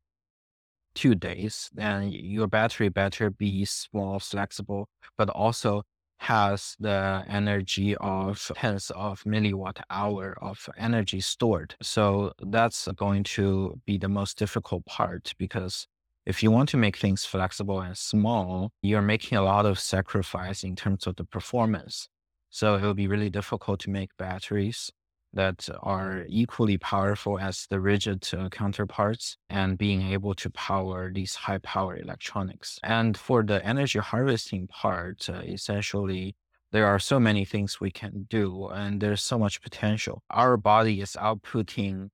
[0.99, 5.83] two days, then your battery better be small, flexible, but also
[6.19, 11.77] has the energy of tens of milliwatt hour of energy stored.
[11.81, 15.87] So that's going to be the most difficult part because
[16.27, 20.65] if you want to make things flexible and small, you're making a lot of sacrifice
[20.65, 22.09] in terms of the performance.
[22.51, 24.91] So it will be really difficult to make batteries
[25.33, 31.35] that are equally powerful as the rigid uh, counterparts and being able to power these
[31.35, 32.79] high power electronics.
[32.83, 36.35] And for the energy harvesting part, uh, essentially,
[36.73, 40.23] there are so many things we can do and there's so much potential.
[40.31, 42.11] Our body is outputting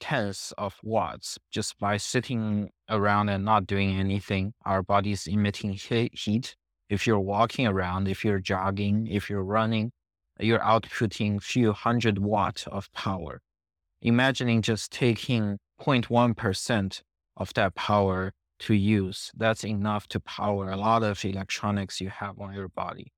[0.00, 4.52] tens of watts just by sitting around and not doing anything.
[4.64, 6.56] Our body is emitting heat.
[6.90, 9.92] If you're walking around, if you're jogging, if you're running,
[10.38, 13.40] you're outputting few hundred watts of power.
[14.02, 17.02] Imagining just taking 0.1%
[17.36, 22.38] of that power to use, that's enough to power a lot of electronics you have
[22.38, 23.12] on your body.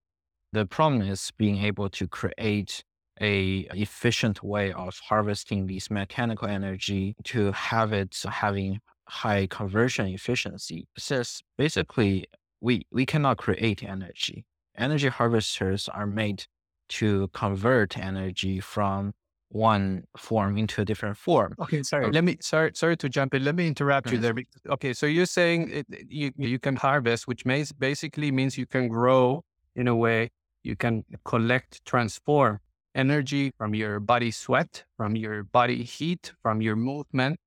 [0.53, 2.83] The problem is being able to create
[3.21, 10.87] a efficient way of harvesting this mechanical energy to have it having high conversion efficiency.
[10.99, 12.27] Since basically
[12.61, 14.45] we, we cannot create energy.
[14.77, 16.45] Energy harvesters are made
[16.89, 19.13] to convert energy from
[19.49, 21.55] one form into a different form.
[21.61, 22.11] Okay, sorry.
[22.11, 23.45] Let me sorry sorry to jump in.
[23.45, 24.35] Let me interrupt you there.
[24.69, 28.89] Okay, so you're saying it, you you can harvest, which means basically means you can
[28.89, 29.45] grow
[29.75, 30.31] in a way.
[30.63, 32.59] You can collect, transform
[32.95, 37.39] energy from your body sweat, from your body heat, from your movement,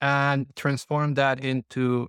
[0.00, 2.08] and transform that into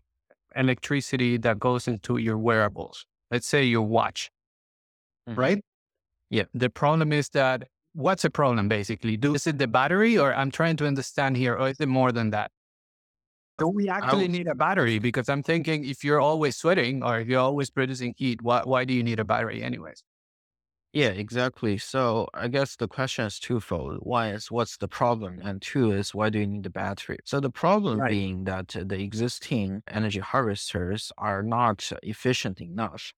[0.56, 3.06] electricity that goes into your wearables.
[3.30, 4.32] Let's say your watch,
[5.30, 5.40] mm-hmm.
[5.40, 5.64] right?
[6.30, 6.44] Yeah.
[6.54, 9.18] The problem is that what's the problem basically?
[9.18, 12.12] Do is it the battery or I'm trying to understand here, or is it more
[12.12, 12.52] than that?
[13.58, 15.00] Do we actually need a battery?
[15.00, 18.86] Because I'm thinking if you're always sweating or if you're always producing heat, why, why
[18.86, 20.04] do you need a battery anyways?
[20.94, 21.78] Yeah, exactly.
[21.78, 23.98] So I guess the question is twofold.
[24.02, 25.40] One is what's the problem?
[25.44, 27.18] And two is why do you need the battery?
[27.26, 28.12] So the problem right.
[28.12, 33.12] being that the existing energy harvesters are not efficient enough.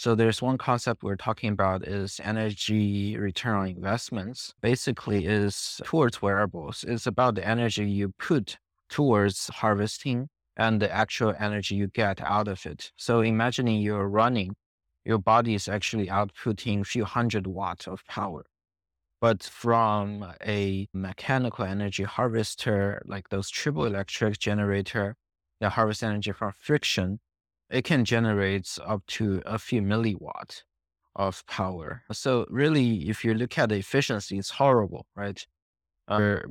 [0.00, 4.54] So there's one concept we're talking about is energy return on investments.
[4.62, 6.86] Basically is towards wearables.
[6.88, 8.56] It's about the energy you put
[8.88, 12.92] towards harvesting and the actual energy you get out of it.
[12.96, 14.56] So imagining you're running,
[15.04, 18.46] your body is actually outputting a few hundred watts of power.
[19.20, 25.16] But from a mechanical energy harvester, like those triboelectric generator
[25.60, 27.20] that harvest energy from friction,
[27.70, 30.62] it can generate up to a few milliwatts
[31.16, 32.02] of power.
[32.12, 35.44] So really, if you look at the efficiency, it's horrible, right?
[36.08, 36.46] We're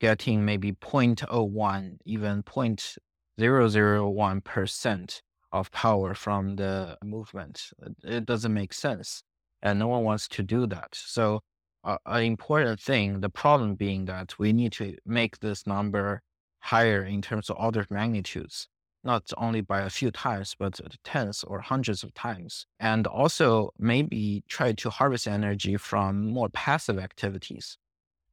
[0.00, 7.70] getting maybe 0.01, even 0.001% of power from the movement.
[8.04, 9.22] It doesn't make sense.
[9.62, 10.88] And no one wants to do that.
[10.92, 11.40] So
[11.84, 16.22] uh, an important thing, the problem being that we need to make this number
[16.60, 18.68] higher in terms of order of magnitudes,
[19.04, 22.66] not only by a few times, but tens or hundreds of times.
[22.80, 27.78] And also maybe try to harvest energy from more passive activities,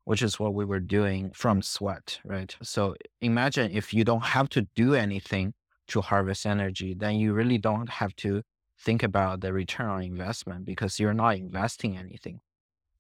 [0.06, 2.56] which is what we were doing from sweat, right?
[2.62, 5.54] So imagine if you don't have to do anything
[5.88, 8.41] to harvest energy, then you really don't have to
[8.78, 12.41] think about the return on investment because you're not investing anything.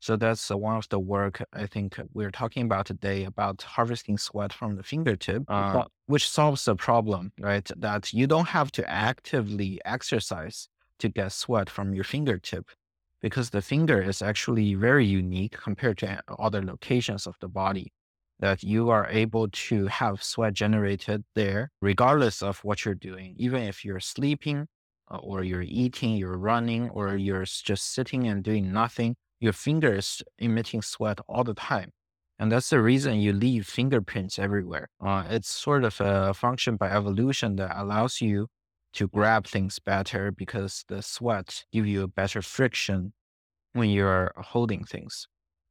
[0.05, 4.19] So that's uh, one of the work I think we're talking about today about harvesting
[4.19, 7.67] sweat from the fingertip, uh, which solves the problem, right?
[7.75, 12.69] That you don't have to actively exercise to get sweat from your fingertip
[13.19, 17.91] because the finger is actually very unique compared to other locations of the body
[18.37, 23.63] that you are able to have sweat generated there regardless of what you're doing even
[23.63, 24.67] if you're sleeping
[25.09, 30.21] uh, or you're eating you're running or you're just sitting and doing nothing your fingers
[30.37, 31.91] emitting sweat all the time.
[32.37, 34.89] And that's the reason you leave fingerprints everywhere.
[34.99, 38.47] Uh, it's sort of a function by evolution that allows you
[38.93, 43.13] to grab things better because the sweat give you a better friction
[43.71, 45.27] when you're holding things.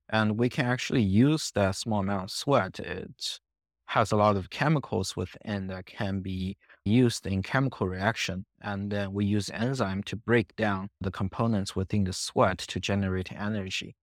[0.08, 2.78] And we can actually use that small amount of sweat.
[2.80, 3.40] It
[3.86, 8.44] has a lot of chemicals within that can be used in chemical reaction.
[8.60, 13.32] And then we use enzyme to break down the components within the sweat to generate
[13.32, 13.96] energy.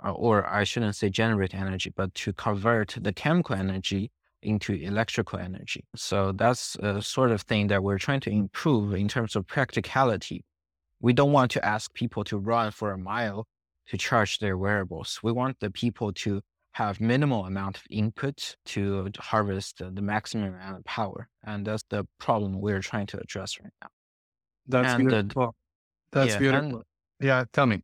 [0.00, 4.10] Or, uh, or I shouldn't say generate energy, but to convert the chemical energy
[4.42, 5.84] into electrical energy.
[5.96, 10.44] So that's a sort of thing that we're trying to improve in terms of practicality.
[11.00, 13.46] We don't want to ask people to run for a mile
[13.88, 15.18] to charge their wearables.
[15.22, 16.42] We want the people to
[16.78, 21.28] have minimal amount of input to harvest the, the maximum amount of power.
[21.44, 23.88] And that's the problem we're trying to address right now.
[24.68, 25.56] That's and beautiful.
[26.12, 26.68] The, that's yeah, beautiful.
[26.68, 26.84] And,
[27.20, 27.82] yeah, tell me.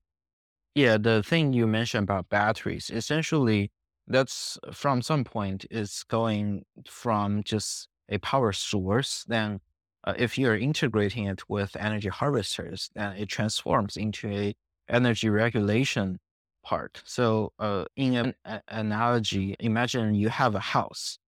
[0.76, 3.72] Yeah, the thing you mentioned about batteries, essentially,
[4.06, 9.24] that's from some point is going from just a power source.
[9.26, 9.60] Then,
[10.04, 14.54] uh, if you're integrating it with energy harvesters, then it transforms into a
[14.88, 16.20] energy regulation
[16.64, 17.02] part.
[17.04, 21.18] So, uh, in an analogy, imagine you have a house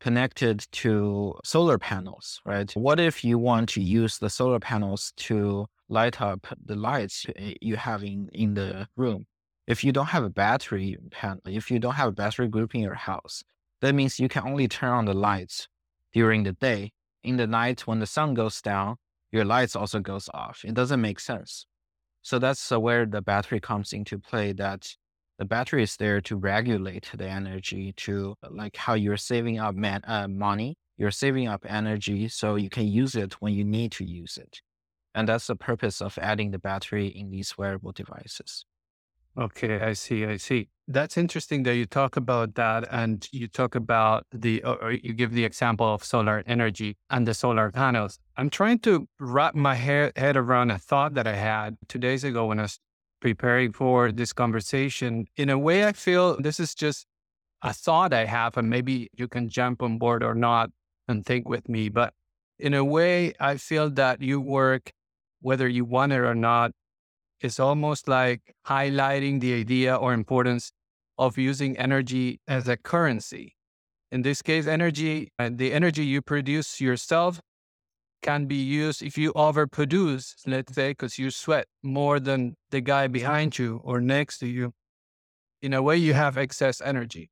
[0.00, 2.70] connected to solar panels, right?
[2.74, 7.26] What if you want to use the solar panels to light up the lights
[7.60, 9.26] you have in, in the room?
[9.66, 12.82] If you don't have a battery panel, if you don't have a battery group in
[12.82, 13.42] your house,
[13.80, 15.68] that means you can only turn on the lights
[16.12, 16.92] during the day.
[17.22, 18.96] In the night, when the sun goes down,
[19.32, 20.62] your lights also goes off.
[20.64, 21.66] It doesn't make sense.
[22.24, 24.52] So that's uh, where the battery comes into play.
[24.52, 24.88] That
[25.38, 29.74] the battery is there to regulate the energy to uh, like how you're saving up
[29.74, 33.92] man, uh, money, you're saving up energy so you can use it when you need
[33.92, 34.62] to use it.
[35.14, 38.64] And that's the purpose of adding the battery in these wearable devices.
[39.38, 40.24] Okay, I see.
[40.24, 40.70] I see.
[40.86, 45.14] That's interesting that you talk about that and you talk about the, uh, or you
[45.14, 48.18] give the example of solar energy and the solar panels.
[48.36, 52.46] I'm trying to wrap my head around a thought that I had two days ago
[52.46, 52.78] when I was
[53.20, 55.24] preparing for this conversation.
[55.38, 57.06] In a way, I feel this is just
[57.62, 60.68] a thought I have, and maybe you can jump on board or not
[61.08, 61.88] and think with me.
[61.88, 62.12] But
[62.58, 64.92] in a way, I feel that you work,
[65.40, 66.72] whether you want it or not,
[67.40, 70.72] is almost like highlighting the idea or importance
[71.18, 73.54] of using energy as a currency.
[74.10, 77.40] In this case, energy, uh, the energy you produce yourself
[78.22, 83.06] can be used if you overproduce, let's say, because you sweat more than the guy
[83.06, 84.72] behind you or next to you.
[85.60, 87.30] In a way, you have excess energy.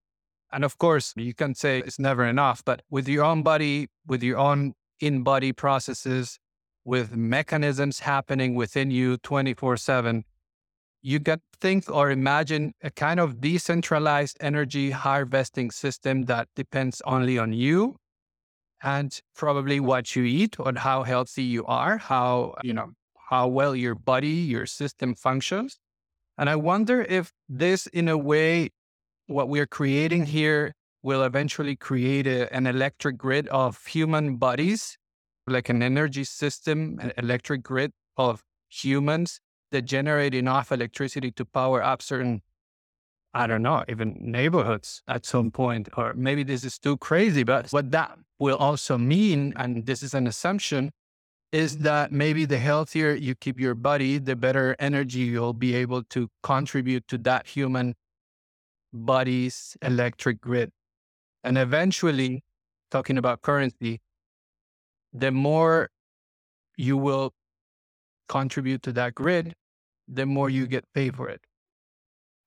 [0.52, 4.22] And of course, you can say it's never enough, but with your own body, with
[4.22, 6.38] your own in body processes,
[6.84, 10.24] with mechanisms happening within you 24 7,
[11.02, 17.38] you can think or imagine a kind of decentralized energy harvesting system that depends only
[17.38, 17.96] on you
[18.82, 22.92] and probably what you eat or how healthy you are, how, you know,
[23.28, 25.78] how well your body, your system functions.
[26.38, 28.70] And I wonder if this, in a way,
[29.26, 30.72] what we're creating here
[31.02, 34.96] will eventually create a, an electric grid of human bodies
[35.48, 39.40] like an energy system, an electric grid of humans
[39.72, 42.42] that generate enough electricity to power up certain,
[43.34, 45.54] I don't know, even neighborhoods at some mm.
[45.54, 45.88] point.
[45.96, 50.14] Or maybe this is too crazy, but what that will also mean, and this is
[50.14, 50.92] an assumption,
[51.52, 51.84] is mm-hmm.
[51.84, 56.28] that maybe the healthier you keep your body, the better energy you'll be able to
[56.42, 57.94] contribute to that human
[58.92, 60.70] body's electric grid.
[61.44, 62.42] And eventually,
[62.90, 64.00] talking about currency,
[65.12, 65.90] the more
[66.76, 67.32] you will
[68.28, 69.54] contribute to that grid,
[70.08, 71.42] the more you get paid for it.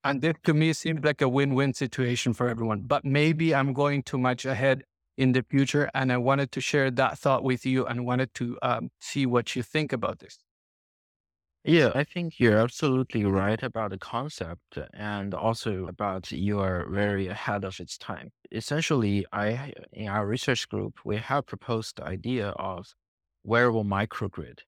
[0.04, 2.82] And this to me seems like a win win situation for everyone.
[2.82, 4.84] But maybe I'm going too much ahead
[5.18, 5.90] in the future.
[5.96, 9.56] And I wanted to share that thought with you and wanted to um, see what
[9.56, 10.38] you think about this.
[11.68, 17.28] Yeah, I think you're absolutely right about the concept and also about you are very
[17.28, 18.32] ahead of its time.
[18.52, 22.94] Essentially, I in our research group, we have proposed the idea of
[23.44, 24.60] wearable microgrid.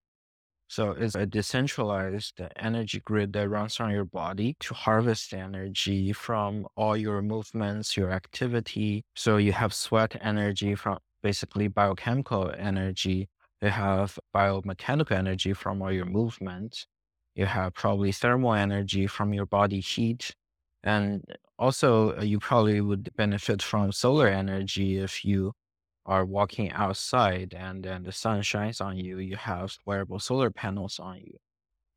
[0.70, 6.68] So it's a decentralized energy grid that runs on your body to harvest energy from
[6.76, 9.04] all your movements, your activity.
[9.16, 13.30] So you have sweat energy from basically biochemical energy.
[13.62, 16.86] You have biomechanical energy from all your movements.
[17.36, 20.34] You have probably thermal energy from your body heat.
[20.84, 21.24] And
[21.58, 25.54] also, uh, you probably would benefit from solar energy if you
[26.08, 31.00] are walking outside and then the sun shines on you, you have wearable solar panels
[31.00, 31.38] on you.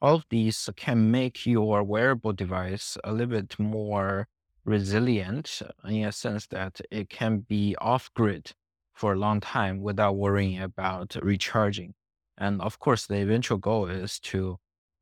[0.03, 4.29] All of these can make your wearable device a little bit more
[4.65, 8.53] resilient in a sense that it can be off grid
[8.95, 11.95] for a long time without worrying about recharging.
[12.37, 14.59] And of course, the eventual goal is to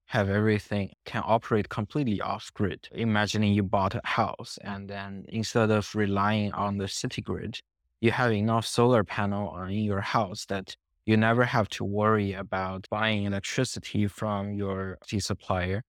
[0.07, 2.89] have everything can operate completely off grid.
[2.93, 7.61] Imagining you bought a house and then instead of relying on the city grid,
[8.01, 10.77] you have enough solar panel in your house that
[11.07, 15.83] you never have to worry about buying electricity from your supplier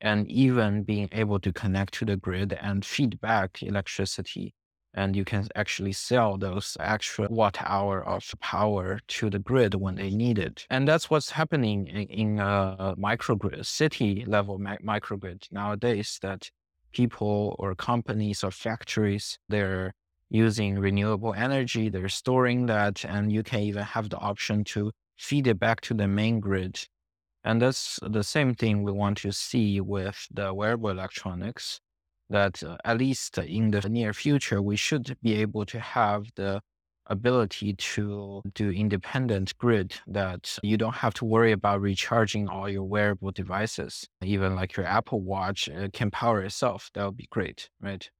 [0.00, 4.52] and even being able to connect to the grid and feed back electricity.
[4.92, 9.94] And you can actually sell those extra watt hour of power to the grid when
[9.96, 10.66] they need it.
[10.70, 16.50] And that's what's happening in, in a microgrid, city level mi- microgrid nowadays that
[16.92, 19.94] people or companies or factories, they're
[20.34, 21.88] using renewable energy.
[21.88, 25.94] They're storing that, and you can even have the option to feed it back to
[25.94, 26.88] the main grid.
[27.44, 31.80] And that's the same thing we want to see with the wearable electronics.
[32.30, 36.60] That uh, at least in the near future, we should be able to have the
[37.06, 42.82] ability to do independent grid that you don't have to worry about recharging all your
[42.82, 44.08] wearable devices.
[44.22, 46.90] Even like your Apple Watch can power itself.
[46.94, 48.10] That would be great, right?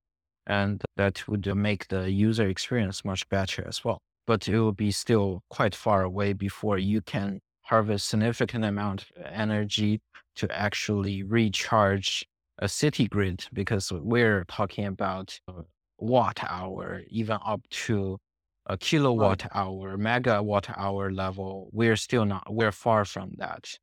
[0.46, 3.98] And that would uh, make the user experience much better as well.
[4.26, 9.08] But it will be still quite far away before you can harvest significant amount of
[9.24, 10.00] energy
[10.36, 12.26] to actually recharge
[12.58, 15.62] a city grid because we're talking about uh,
[15.98, 18.18] watt hour, even up to
[18.66, 21.68] a kilowatt hour, megawatt hour level.
[21.72, 23.78] We're still not, we're far from that.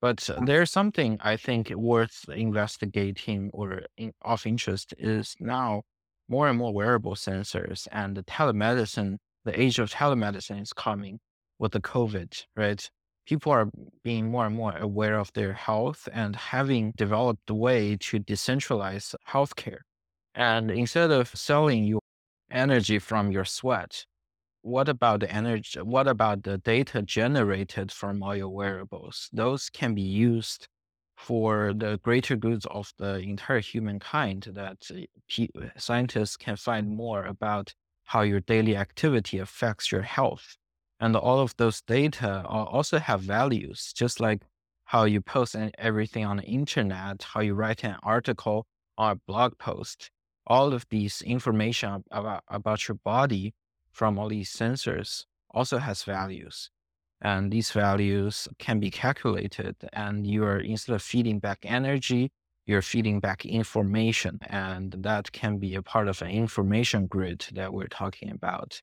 [0.00, 0.46] But uh, mm.
[0.46, 5.82] there's something I think worth investigating or in, of interest is now
[6.32, 11.20] more and more wearable sensors and the telemedicine, the age of telemedicine is coming
[11.58, 12.82] with the COVID, right?
[13.26, 13.68] People are
[14.02, 19.14] being more and more aware of their health and having developed a way to decentralize
[19.28, 19.82] healthcare.
[20.34, 22.00] And instead of selling you
[22.50, 24.06] energy from your sweat,
[24.62, 25.80] what about the energy?
[25.80, 29.28] What about the data generated from all your wearables?
[29.34, 30.66] Those can be used
[31.22, 37.72] for the greater goods of the entire humankind that uh, scientists can find more about
[38.04, 40.56] how your daily activity affects your health.
[40.98, 44.42] And all of those data also have values, just like
[44.84, 48.66] how you post everything on the internet, how you write an article
[48.98, 50.10] or a blog post.
[50.46, 53.54] All of these information about, about your body
[53.92, 56.70] from all these sensors also has values
[57.22, 62.30] and these values can be calculated and you're instead of feeding back energy
[62.66, 67.72] you're feeding back information and that can be a part of an information grid that
[67.72, 68.80] we're talking about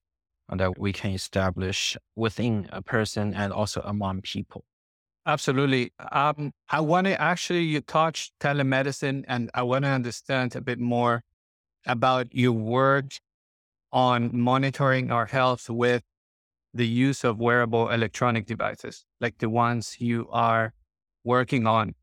[0.57, 4.63] that we can establish within a person and also among people.
[5.25, 5.91] Absolutely.
[6.11, 10.79] Um, i want to actually you touch telemedicine and i want to understand a bit
[10.79, 11.21] more
[11.85, 13.11] about your work
[13.91, 16.03] on monitoring our health with
[16.74, 20.74] the use of wearable electronic devices, like the ones you are
[21.24, 21.95] working on.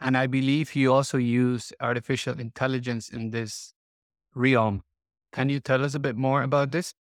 [0.00, 3.74] And I believe you also use artificial intelligence in this
[4.34, 4.82] realm.
[5.32, 6.94] Can you tell us a bit more about this?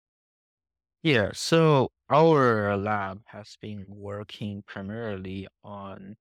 [1.02, 6.18] Yeah, so our lab has been working primarily on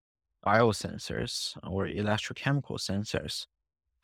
[0.47, 3.47] biosensors or electrochemical sensors.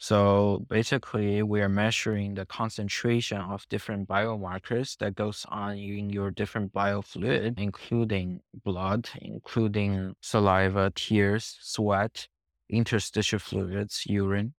[0.05, 6.31] So basically, we are measuring the concentration of different biomarkers that goes on in your
[6.31, 12.29] different biofluid, including blood, including saliva, tears, sweat,
[12.69, 14.53] interstitial fluids, urine.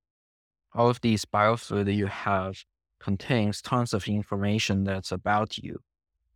[0.74, 2.64] All of these biofluid that you have
[3.00, 5.78] contains tons of information that's about you.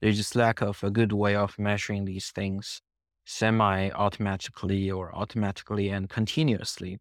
[0.01, 2.83] There's just lack of a good way of measuring these things
[3.25, 6.99] semi-automatically or automatically and continuously.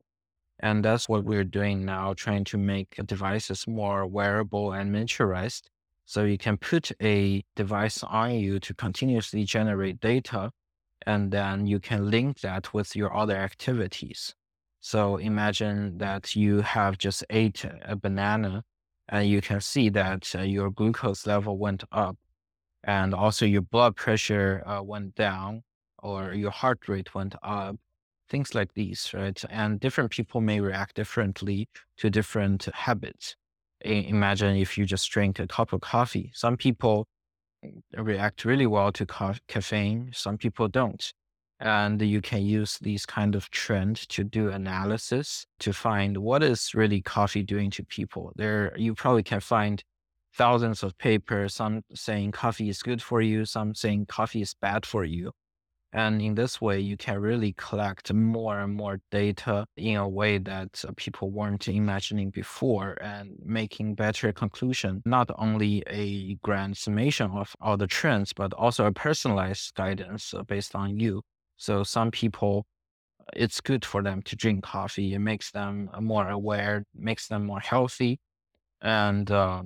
[0.61, 5.63] And that's what we're doing now, trying to make devices more wearable and miniaturized.
[6.05, 10.51] So you can put a device on you to continuously generate data,
[11.07, 14.35] and then you can link that with your other activities.
[14.81, 18.65] So imagine that you have just ate a banana
[19.09, 22.17] and you can see that uh, your glucose level went up
[22.85, 25.63] and also your blood pressure uh, went down
[26.03, 27.77] or your heart rate went up
[28.29, 29.43] things like these, right?
[29.51, 31.69] And different people may react differently
[31.99, 33.37] to different habits.
[33.85, 36.31] imagine if you just drink a cup of coffee.
[36.35, 37.07] Some people
[37.97, 41.13] react really well to ca- caffeine, some people don't.
[41.61, 46.73] And you can use these kind of trends to do analysis to find what is
[46.75, 48.33] really coffee doing to people.
[48.37, 49.83] There, you probably can find
[50.35, 54.87] thousands of papers, some saying coffee is good for you, some saying coffee is bad
[54.87, 55.33] for you.
[55.93, 60.37] And in this way, you can really collect more and more data in a way
[60.39, 67.31] that uh, people weren't imagining before and making better conclusion, not only a grand summation
[67.31, 71.23] of all the trends, but also a personalized guidance uh, based on you.
[71.57, 72.67] So some people,
[73.35, 75.15] it's good for them to drink coffee.
[75.15, 78.21] It makes them more aware, makes them more healthy.
[78.83, 79.65] And uh,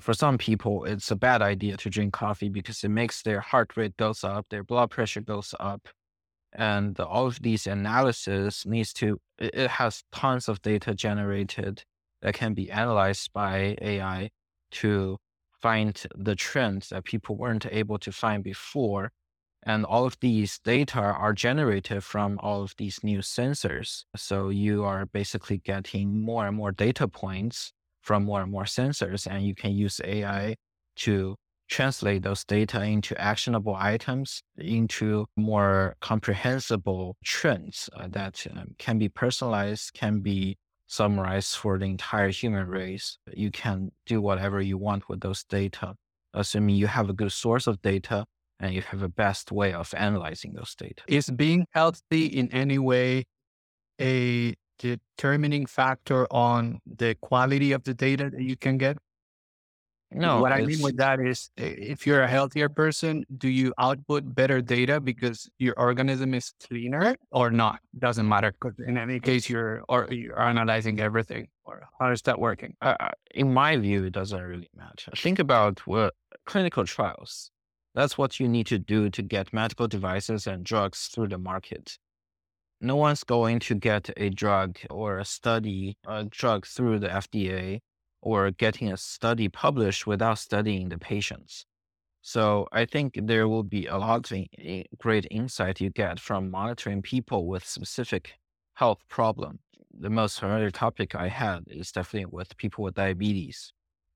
[0.00, 3.76] for some people, it's a bad idea to drink coffee because it makes their heart
[3.76, 5.88] rate goes up, their blood pressure goes up.
[6.52, 11.84] And all of these analysis needs to, it has tons of data generated
[12.22, 14.30] that can be analyzed by AI
[14.70, 15.18] to
[15.60, 19.10] find the trends that people weren't able to find before.
[19.62, 24.04] And all of these data are generated from all of these new sensors.
[24.16, 27.72] So you are basically getting more and more data points
[28.08, 30.54] from more and more sensors, and you can use AI
[30.96, 31.36] to
[31.68, 39.10] translate those data into actionable items, into more comprehensible trends uh, that um, can be
[39.10, 40.56] personalized, can be
[40.86, 43.18] summarized for the entire human race.
[43.34, 45.92] You can do whatever you want with those data,
[46.32, 48.24] assuming you have a good source of data
[48.58, 51.02] and you have a best way of analyzing those data.
[51.08, 53.24] Is being healthy in any way
[54.00, 58.98] a determining factor on the quality of the data that you can get?
[60.10, 64.34] No, what I mean with that is if you're a healthier person, do you output
[64.34, 67.80] better data because your organism is cleaner or not?
[67.98, 71.48] Doesn't matter because in any case you're or you're analyzing everything.
[71.64, 72.74] Or how is that working?
[72.80, 75.12] Uh, uh, in my view, it doesn't really matter.
[75.14, 76.14] Think about what
[76.46, 77.50] clinical trials.
[77.94, 81.98] That's what you need to do to get medical devices and drugs through the market
[82.80, 87.80] no one's going to get a drug or a study a drug through the FDA
[88.22, 91.66] or getting a study published without studying the patients.
[92.22, 94.46] So I think there will be a lot of
[94.98, 98.34] great insight you get from monitoring people with specific
[98.74, 99.60] health problem.
[99.98, 103.72] The most familiar topic I had is definitely with people with diabetes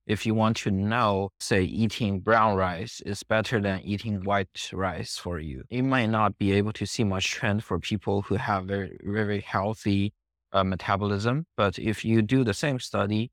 [0.07, 5.17] if you want to know, say, eating brown rice is better than eating white rice
[5.17, 8.65] for you, you might not be able to see much trend for people who have
[8.65, 10.13] very, very healthy
[10.53, 11.47] uh, metabolism.
[11.57, 13.31] But if you do the same study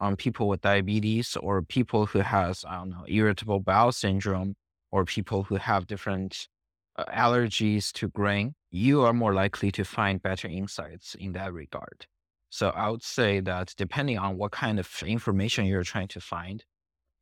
[0.00, 4.54] on people with diabetes or people who has, I don't know, irritable bowel syndrome
[4.92, 6.48] or people who have different
[6.96, 12.06] uh, allergies to grain, you are more likely to find better insights in that regard.
[12.54, 16.64] So I would say that depending on what kind of information you're trying to find,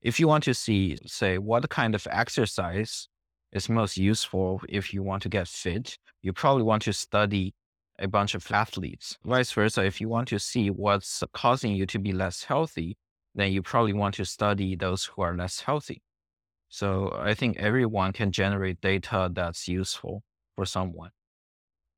[0.03, 3.09] if you want to see, say, what kind of exercise
[3.51, 7.55] is most useful if you want to get fit, you probably want to study
[7.99, 9.17] a bunch of athletes.
[9.25, 12.99] Vice versa, if you want to see what's causing you to be less healthy,
[13.35, 16.03] then you probably want to study those who are less healthy.
[16.69, 20.25] So I think everyone can generate data that's useful
[20.57, 21.13] for someone.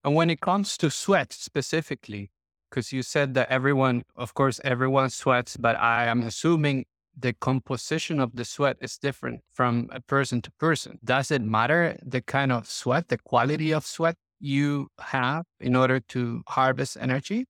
[0.04, 2.30] And when it comes to sweat specifically,
[2.74, 8.18] because you said that everyone, of course, everyone sweats, but I am assuming the composition
[8.18, 10.98] of the sweat is different from a person to person.
[11.04, 16.00] Does it matter the kind of sweat, the quality of sweat you have in order
[16.00, 17.44] to harvest energy?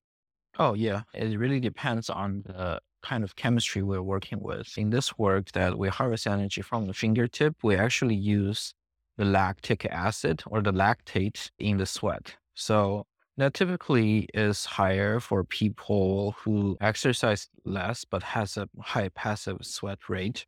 [0.58, 1.04] Oh, yeah.
[1.14, 4.76] It really depends on the kind of chemistry we're working with.
[4.76, 8.74] In this work that we harvest energy from the fingertip, we actually use
[9.16, 12.36] the lactic acid or the lactate in the sweat.
[12.54, 13.06] So
[13.36, 20.08] That typically is higher for people who exercise less but has a high passive sweat
[20.08, 20.46] rate.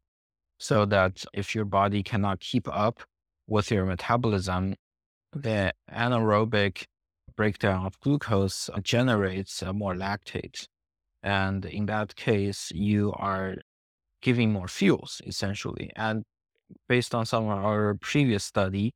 [0.59, 3.03] So that if your body cannot keep up
[3.47, 4.74] with your metabolism,
[5.32, 6.84] the anaerobic
[7.37, 10.66] breakdown of glucose generates more lactate.
[11.22, 13.57] And in that case, you are
[14.22, 15.91] giving more fuels essentially.
[15.97, 16.24] And
[16.89, 18.93] based on some of our previous study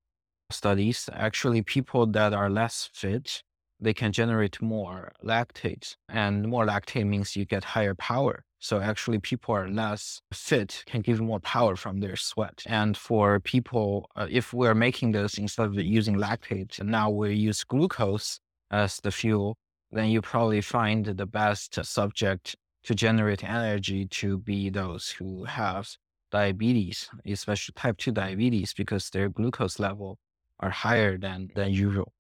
[0.50, 3.42] studies, actually people that are less fit,
[3.80, 5.96] they can generate more lactate.
[6.08, 8.44] And more lactate means you get higher power.
[8.58, 12.62] So actually, people are less fit, can give more power from their sweat.
[12.66, 17.34] And for people, uh, if we're making this instead of using lactate, and now we
[17.34, 18.38] use glucose
[18.70, 19.56] as the fuel,
[19.90, 22.54] then you probably find the best subject
[22.84, 25.96] to generate energy to be those who have
[26.30, 30.18] diabetes, especially type 2 diabetes, because their glucose level
[30.60, 32.12] are higher than, than usual.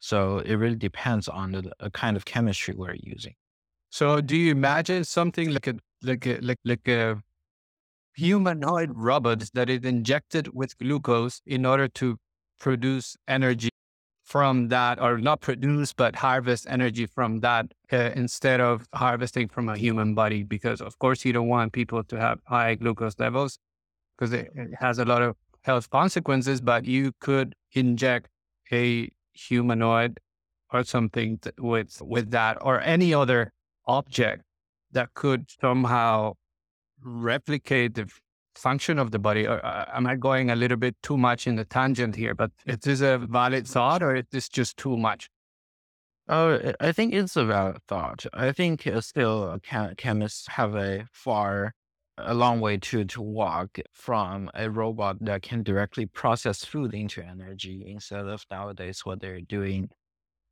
[0.00, 3.34] So it really depends on the, the kind of chemistry we're using.
[3.90, 7.22] So, do you imagine something like a like a like like a
[8.14, 12.18] humanoid robot that is injected with glucose in order to
[12.58, 13.70] produce energy
[14.24, 19.68] from that, or not produce but harvest energy from that uh, instead of harvesting from
[19.68, 20.44] a human body?
[20.44, 23.58] Because of course, you don't want people to have high glucose levels
[24.16, 26.60] because it, it has a lot of health consequences.
[26.60, 28.28] But you could inject
[28.72, 29.10] a
[29.48, 30.20] humanoid
[30.72, 33.52] or something with with that or any other
[33.86, 34.42] object
[34.92, 36.34] that could somehow
[37.02, 38.10] replicate the
[38.54, 39.46] function of the body.
[39.46, 42.34] Or, uh, am I going a little bit too much in the tangent here?
[42.34, 45.30] But is this a valid thought or is this just too much?
[46.28, 48.24] Oh, I think it's a valid thought.
[48.32, 51.74] I think uh, still chem- chemists have a far,
[52.24, 57.22] a long way to, to walk from a robot that can directly process food into
[57.24, 59.90] energy instead of nowadays what they're doing.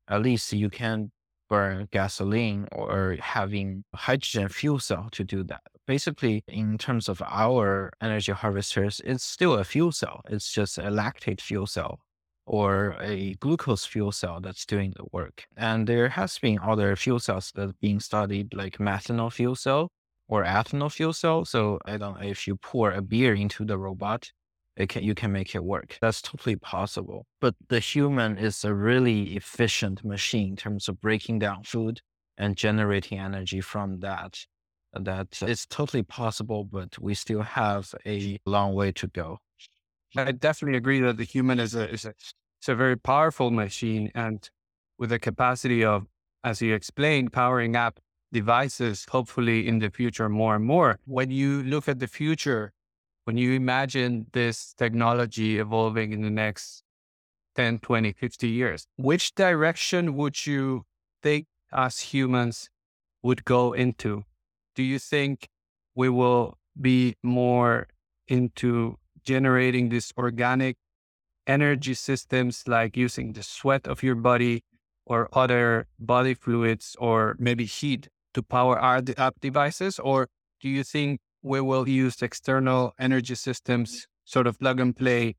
[0.08, 1.10] At least you can
[1.48, 5.62] burn gasoline or having hydrogen fuel cell to do that.
[5.86, 10.20] Basically, in terms of our energy harvesters, it's still a fuel cell.
[10.28, 12.00] It's just a lactate fuel cell
[12.46, 15.46] or a glucose fuel cell that's doing the work.
[15.56, 19.90] And there has been other fuel cells that are being studied, like methanol fuel cell
[20.28, 21.44] or ethanol fuel cell.
[21.44, 24.30] So I don't know if you pour a beer into the robot,
[24.88, 25.98] can, you can make it work.
[26.00, 27.26] That's totally possible.
[27.40, 32.00] But the human is a really efficient machine in terms of breaking down food
[32.36, 34.38] and generating energy from that.
[34.92, 39.38] That is totally possible, but we still have a long way to go.
[40.16, 42.14] I definitely agree that the human is a, is a,
[42.60, 44.48] it's a very powerful machine and
[44.98, 46.06] with the capacity of,
[46.42, 48.00] as you explained, powering up
[48.32, 50.98] devices, hopefully in the future more and more.
[51.04, 52.72] When you look at the future,
[53.24, 56.82] when you imagine this technology evolving in the next
[57.56, 60.84] 10, 20, 50 years, which direction would you
[61.22, 62.70] think us humans
[63.22, 64.24] would go into?
[64.74, 65.48] Do you think
[65.94, 67.88] we will be more
[68.28, 70.76] into generating these organic
[71.46, 74.62] energy systems like using the sweat of your body
[75.06, 79.98] or other body fluids or maybe heat to power our up devices?
[79.98, 80.28] Or
[80.60, 85.36] do you think we will use external energy systems, sort of plug and play,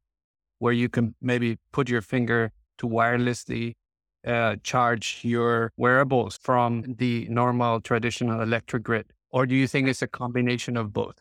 [0.60, 3.74] where you can maybe put your finger to wirelessly
[4.26, 9.06] uh, charge your wearables from the normal traditional electric grid?
[9.32, 11.20] Or do you think it's a combination of both?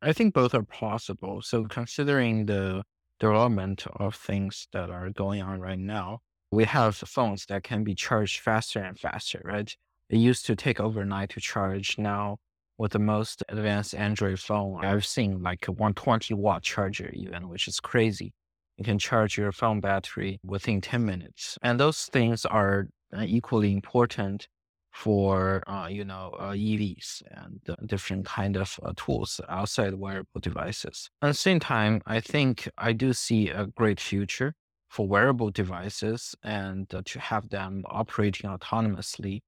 [0.00, 1.42] I think both are possible.
[1.42, 2.82] So, considering the
[3.20, 7.94] development of things that are going on right now, we have phones that can be
[7.94, 9.74] charged faster and faster, right?
[10.12, 11.96] It used to take overnight to charge.
[11.96, 12.36] Now
[12.76, 17.66] with the most advanced Android phone I've seen, like a 120 watt charger, even, which
[17.66, 18.34] is crazy.
[18.76, 21.56] You can charge your phone battery within 10 minutes.
[21.62, 24.48] And those things are uh, equally important
[24.90, 30.40] for, uh, you know, uh, EVs and uh, different kind of uh, tools outside wearable
[30.42, 31.08] devices.
[31.22, 34.52] At the same time, I think I do see a great future
[34.90, 39.40] for wearable devices and uh, to have them operating autonomously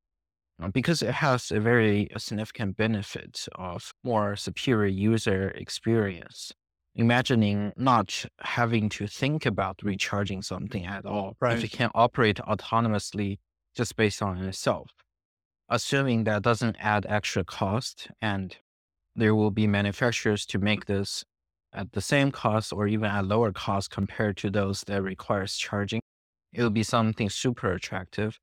[0.62, 6.52] Uh, because it has a very significant benefit of more superior user experience.
[6.94, 11.58] Imagining not having to think about recharging something at all, right.
[11.58, 13.38] if it can operate autonomously
[13.74, 14.92] just based on itself,
[15.68, 18.56] assuming that doesn't add extra cost and
[19.16, 21.24] there will be manufacturers to make this
[21.72, 26.00] at the same cost or even at lower cost compared to those that requires charging.
[26.52, 28.38] It will be something super attractive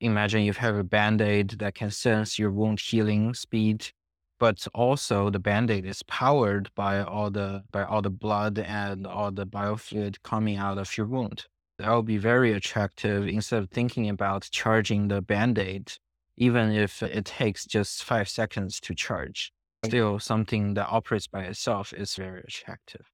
[0.00, 3.90] imagine you have a band-aid that can sense your wound healing speed
[4.38, 9.30] but also the band-aid is powered by all the by all the blood and all
[9.30, 11.46] the biofluid coming out of your wound
[11.78, 15.92] That would be very attractive instead of thinking about charging the band aid,
[16.36, 19.52] even if it takes just five seconds to charge.
[19.84, 23.06] Still, something that operates by itself is very attractive.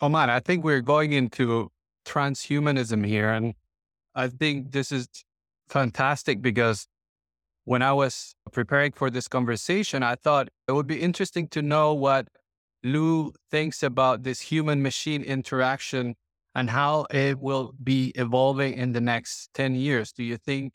[0.00, 1.70] Oh man, I think we're going into
[2.04, 3.30] transhumanism here.
[3.32, 3.54] And
[4.14, 5.08] I think this is
[5.68, 6.86] fantastic because
[7.64, 11.92] when I was preparing for this conversation, I thought it would be interesting to know
[11.94, 12.28] what
[12.82, 16.14] Lu thinks about this human machine interaction
[16.54, 20.12] and how it will be evolving in the next 10 years.
[20.12, 20.72] Do you think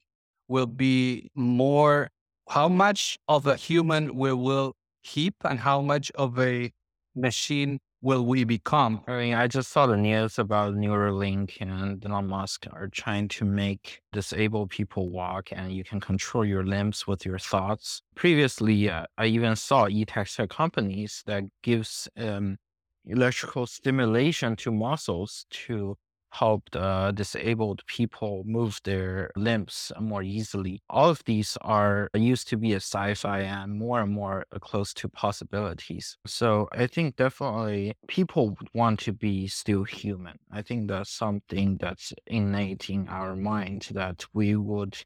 [0.47, 2.09] will be more,
[2.49, 4.73] how much of a human we will
[5.03, 6.71] keep and how much of a
[7.15, 9.01] machine will we become?
[9.07, 13.45] I mean, I just saw the news about Neuralink and Elon Musk are trying to
[13.45, 18.01] make disabled people walk and you can control your limbs with your thoughts.
[18.13, 22.57] Previously, uh, I even saw e-textile companies that gives um,
[23.05, 25.97] electrical stimulation to muscles to
[26.33, 30.81] helped uh, disabled people move their limbs more easily.
[30.89, 34.93] All of these are used to be a sci-fi and more and more uh, close
[34.95, 36.17] to possibilities.
[36.25, 40.39] So I think definitely people want to be still human.
[40.51, 44.97] I think that's something that's innate in our mind that we would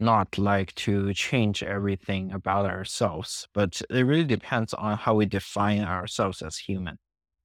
[0.00, 5.82] not like to change everything about ourselves, but it really depends on how we define
[5.82, 6.96] ourselves as human.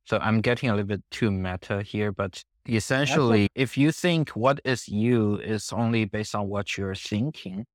[0.06, 4.60] So I'm getting a little bit too meta here, but essentially, if you think what
[4.66, 7.66] is you is only based on what you're thinking,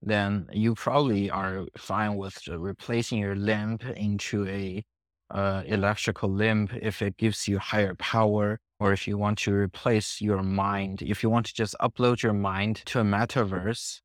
[0.00, 4.82] then you probably are fine with replacing your limb into a
[5.30, 10.20] uh, electrical limb if it gives you higher power, or if you want to replace
[10.20, 14.00] your mind, if you want to just upload your mind to a metaverse.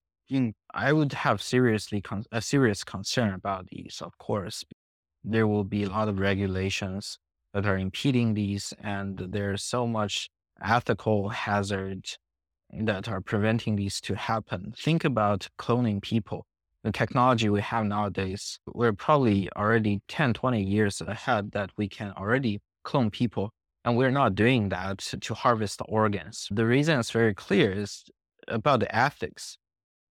[0.74, 4.02] I would have seriously con- a serious concern about these.
[4.04, 4.64] Of course,
[5.24, 7.18] there will be a lot of regulations
[7.58, 10.30] that are impeding these, and there's so much
[10.64, 12.06] ethical hazard
[12.72, 14.74] that are preventing these to happen.
[14.78, 16.46] Think about cloning people.
[16.84, 22.12] The technology we have nowadays, we're probably already 10, 20 years ahead that we can
[22.12, 23.50] already clone people.
[23.84, 26.48] And we're not doing that to harvest the organs.
[26.52, 28.04] The reason is very clear is
[28.48, 29.58] about the ethics.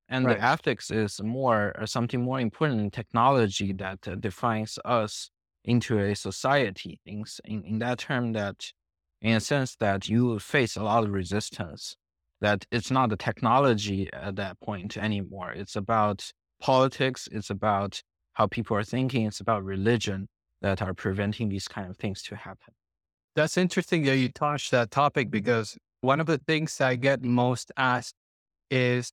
[0.08, 0.36] And right.
[0.36, 5.30] the ethics is more something more important in technology that defines us
[5.66, 8.72] into a society in, in, in that term that
[9.20, 11.96] in a sense that you will face a lot of resistance
[12.40, 15.52] that it's not the technology at that point anymore.
[15.52, 18.02] It's about politics it's about
[18.34, 20.28] how people are thinking it's about religion
[20.62, 22.74] that are preventing these kind of things to happen.
[23.34, 25.32] That's interesting that you touched that topic mm-hmm.
[25.32, 28.14] because one of the things i get most asked
[28.70, 29.10] is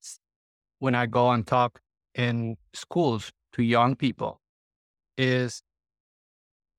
[0.80, 1.80] when i go and talk
[2.16, 4.42] in schools to young people
[5.18, 5.62] is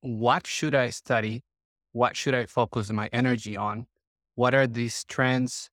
[0.05, 1.43] what should I study?
[1.93, 3.87] What should I focus my energy on?
[4.35, 5.71] What are these trends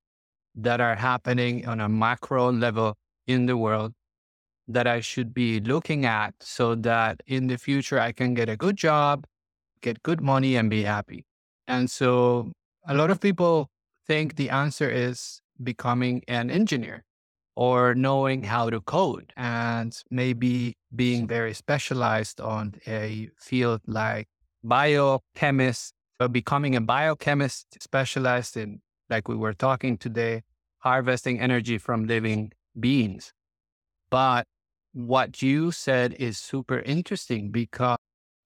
[0.55, 2.95] that are happening on a macro level
[3.27, 3.93] in the world
[4.69, 8.55] that I should be looking at so that in the future I can get a
[8.55, 9.25] good job,
[9.81, 11.25] get good money, and be happy?
[11.67, 12.53] And so
[12.87, 13.67] a lot of people
[14.07, 17.03] think the answer is becoming an engineer
[17.55, 24.27] or knowing how to code and maybe being very specialized on a field like
[24.63, 30.41] biochemist, or becoming a biochemist specialized in, like we were talking today,
[30.79, 33.33] harvesting energy from living beings.
[34.09, 34.45] But
[34.93, 37.97] what you said is super interesting because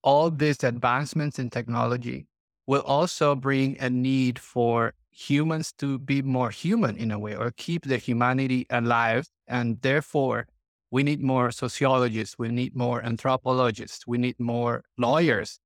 [0.04, 2.28] all these advancements in technology
[2.68, 7.52] will also bring a need for humans to be more human in a way or
[7.52, 9.28] keep the humanity alive.
[9.48, 10.48] And therefore,
[10.92, 15.60] we need more sociologists, we need more anthropologists, we need more lawyers.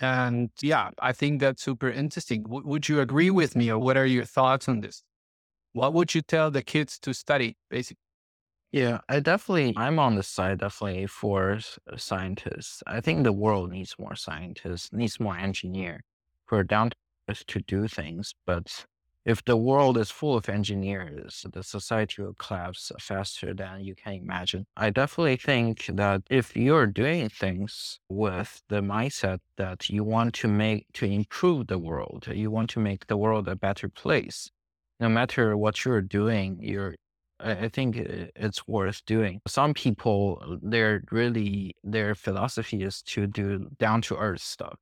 [0.00, 2.42] And yeah, I think that's super interesting.
[2.44, 5.04] W- would you agree with me or what are your thoughts on this?
[5.72, 8.00] What would you tell the kids to study, basically?
[8.72, 11.60] Yeah, I definitely, I'm on the side definitely for
[11.96, 12.82] scientists.
[12.86, 16.00] I think the world needs more scientists, needs more engineer
[16.50, 16.90] are down
[17.28, 18.34] to do things.
[18.46, 18.86] But
[19.24, 24.14] if the world is full of engineers, the society will collapse faster than you can
[24.14, 24.66] imagine.
[24.76, 30.48] I definitely think that if you're doing things with the mindset that you want to
[30.48, 34.50] make to improve the world, you want to make the world a better place,
[35.00, 36.94] no matter what you're doing, you're
[37.40, 39.40] I think it's worth doing.
[39.46, 44.78] Some people, they're really, their philosophy is to do down to earth stuff.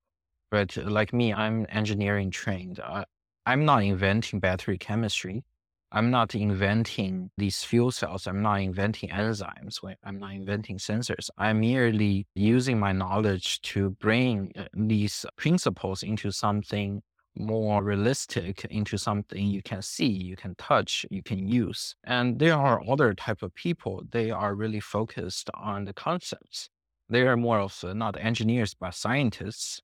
[0.52, 2.78] But like me, I'm engineering trained.
[2.78, 3.06] I,
[3.46, 5.44] I'm not inventing battery chemistry.
[5.90, 8.26] I'm not inventing these fuel cells.
[8.26, 9.78] I'm not inventing enzymes.
[10.04, 11.30] I'm not inventing sensors.
[11.38, 17.02] I'm merely using my knowledge to bring uh, these principles into something
[17.34, 21.96] more realistic into something you can see, you can touch, you can use.
[22.04, 24.02] And there are other type of people.
[24.10, 26.68] They are really focused on the concepts.
[27.08, 29.80] They are more of uh, not engineers but scientists.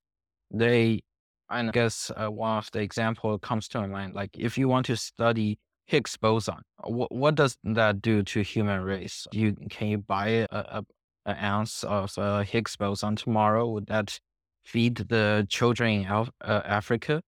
[0.50, 1.02] They,
[1.48, 4.14] I guess uh, one of the example comes to my mind.
[4.14, 8.82] Like if you want to study Higgs boson, what, what does that do to human
[8.82, 9.26] race?
[9.32, 10.84] You can you buy a, a
[11.26, 13.68] an ounce of uh, Higgs boson tomorrow?
[13.68, 14.18] Would that
[14.64, 17.22] feed the children in Af- uh, Africa?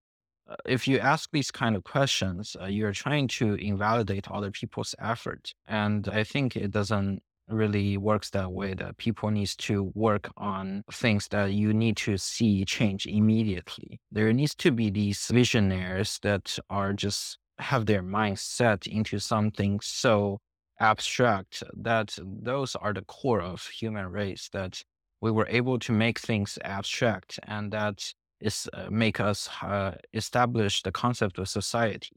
[0.49, 4.95] Uh, if you ask these kind of questions, uh, you're trying to invalidate other people's
[4.99, 5.55] effort.
[5.67, 10.83] And I think it doesn't really works that way that people needs to work on
[10.93, 14.01] things that you need to see change immediately.
[14.11, 19.81] There needs to be these visionaries that are just have their mind set into something
[19.81, 20.39] so
[20.81, 24.83] abstract that those are the core of human race that
[25.21, 30.83] we were able to make things abstract and that is uh, make us uh, establish
[30.83, 32.17] the concept of society.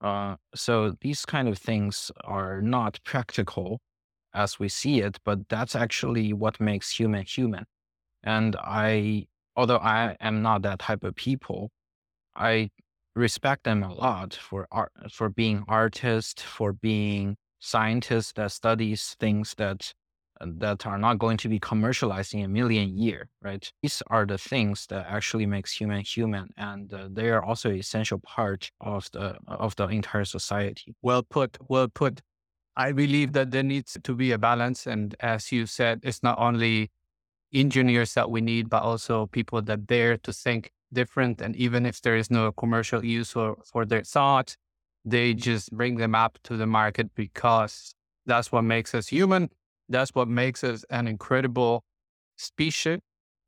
[0.00, 3.80] Uh, so these kind of things are not practical
[4.34, 7.64] as we see it, but that's actually what makes human human.
[8.22, 9.26] And I,
[9.56, 11.70] although I am not that type of people,
[12.36, 12.70] I
[13.14, 19.54] respect them a lot for art, for being artists, for being scientists that studies things
[19.58, 19.92] that
[20.40, 23.70] that are not going to be commercialized in a million year, right?
[23.82, 28.18] These are the things that actually makes human human, and uh, they are also essential
[28.18, 30.94] part of the of the entire society.
[31.02, 31.56] Well put.
[31.68, 32.20] Well put.
[32.76, 36.38] I believe that there needs to be a balance, and as you said, it's not
[36.38, 36.90] only
[37.52, 41.40] engineers that we need, but also people that dare to think different.
[41.40, 44.56] And even if there is no commercial use for, for their thought,
[45.04, 47.94] they just bring them up to the market because
[48.26, 49.50] that's what makes us human
[49.88, 51.84] that's what makes us an incredible
[52.36, 53.00] species.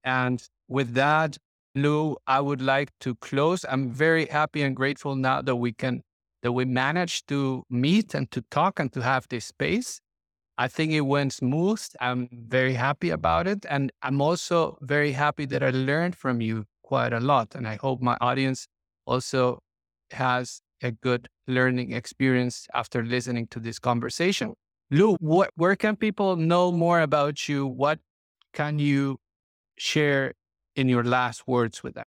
[0.05, 1.39] And with that,
[1.74, 3.64] Lu, I would like to close.
[3.68, 6.03] I'm very happy and grateful now that we can
[6.47, 10.01] that we managed to meet and to talk and to have this space.
[10.57, 11.85] I think it went smooth.
[12.01, 13.67] I'm very happy about it.
[13.69, 17.57] And I'm also very happy that I learned from you quite a lot.
[17.57, 18.69] And I hope my audience
[19.07, 19.59] also
[20.13, 24.55] has a good learning experience after listening to this conversation.
[24.93, 25.17] Lu,
[25.57, 27.67] where can people know more about you?
[27.67, 27.99] What
[28.53, 29.19] can you
[29.77, 30.35] share
[30.77, 32.05] in your last words with them?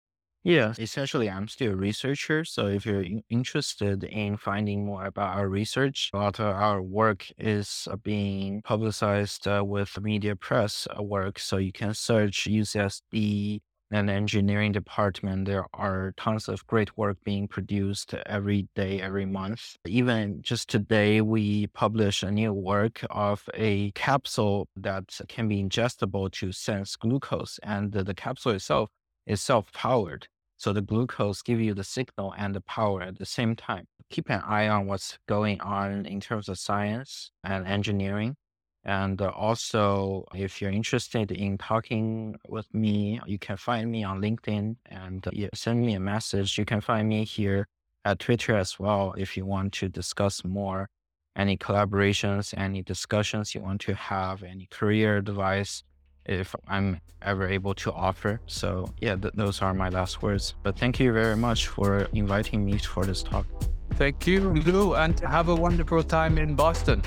[0.46, 2.44] Yeah, essentially, I'm still a researcher.
[2.44, 7.26] So if you're interested in finding more about our research, a lot of our work
[7.38, 11.38] is uh, being publicized uh, with media press uh, work.
[11.38, 17.46] So you can search UCSD and engineering department, there are tons of great work being
[17.48, 19.76] produced every day, every month.
[19.86, 26.30] Even just today, we publish a new work of a capsule that can be ingestible
[26.32, 28.90] to sense glucose, and the, the capsule itself
[29.26, 30.26] is self-powered.
[30.64, 33.84] So the glucose give you the signal and the power at the same time.
[34.08, 38.34] Keep an eye on what's going on in terms of science and engineering.
[38.82, 44.22] And uh, also, if you're interested in talking with me, you can find me on
[44.22, 46.56] LinkedIn and uh, send me a message.
[46.56, 47.68] You can find me here
[48.06, 50.88] at Twitter as well if you want to discuss more,
[51.36, 55.84] any collaborations, any discussions you want to have, any career advice,
[56.26, 58.40] if I'm ever able to offer.
[58.46, 60.54] So, yeah, th- those are my last words.
[60.62, 63.46] But thank you very much for inviting me for this talk.
[63.94, 67.02] Thank you, Lu, and have a wonderful time in Boston.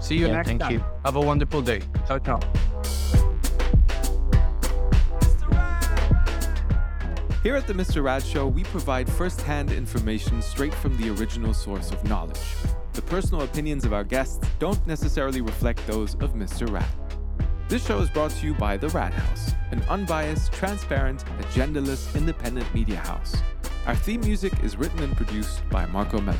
[0.00, 0.72] See you yeah, next thank time.
[0.72, 0.84] You.
[1.04, 1.80] Have a wonderful day.
[2.06, 2.40] Ciao, ciao.
[7.42, 11.52] Here at the Mizter Rad Show, we provide first hand information straight from the original
[11.52, 12.40] source of knowledge.
[12.94, 16.86] The personal opinions of our guests don't necessarily reflect those of Mizter Rad.
[17.66, 22.72] This show is brought to you by The Rad House, an unbiased, transparent, agendaless, independent
[22.74, 23.36] media house.
[23.86, 26.36] Our theme music is written and produced by Marco Mello.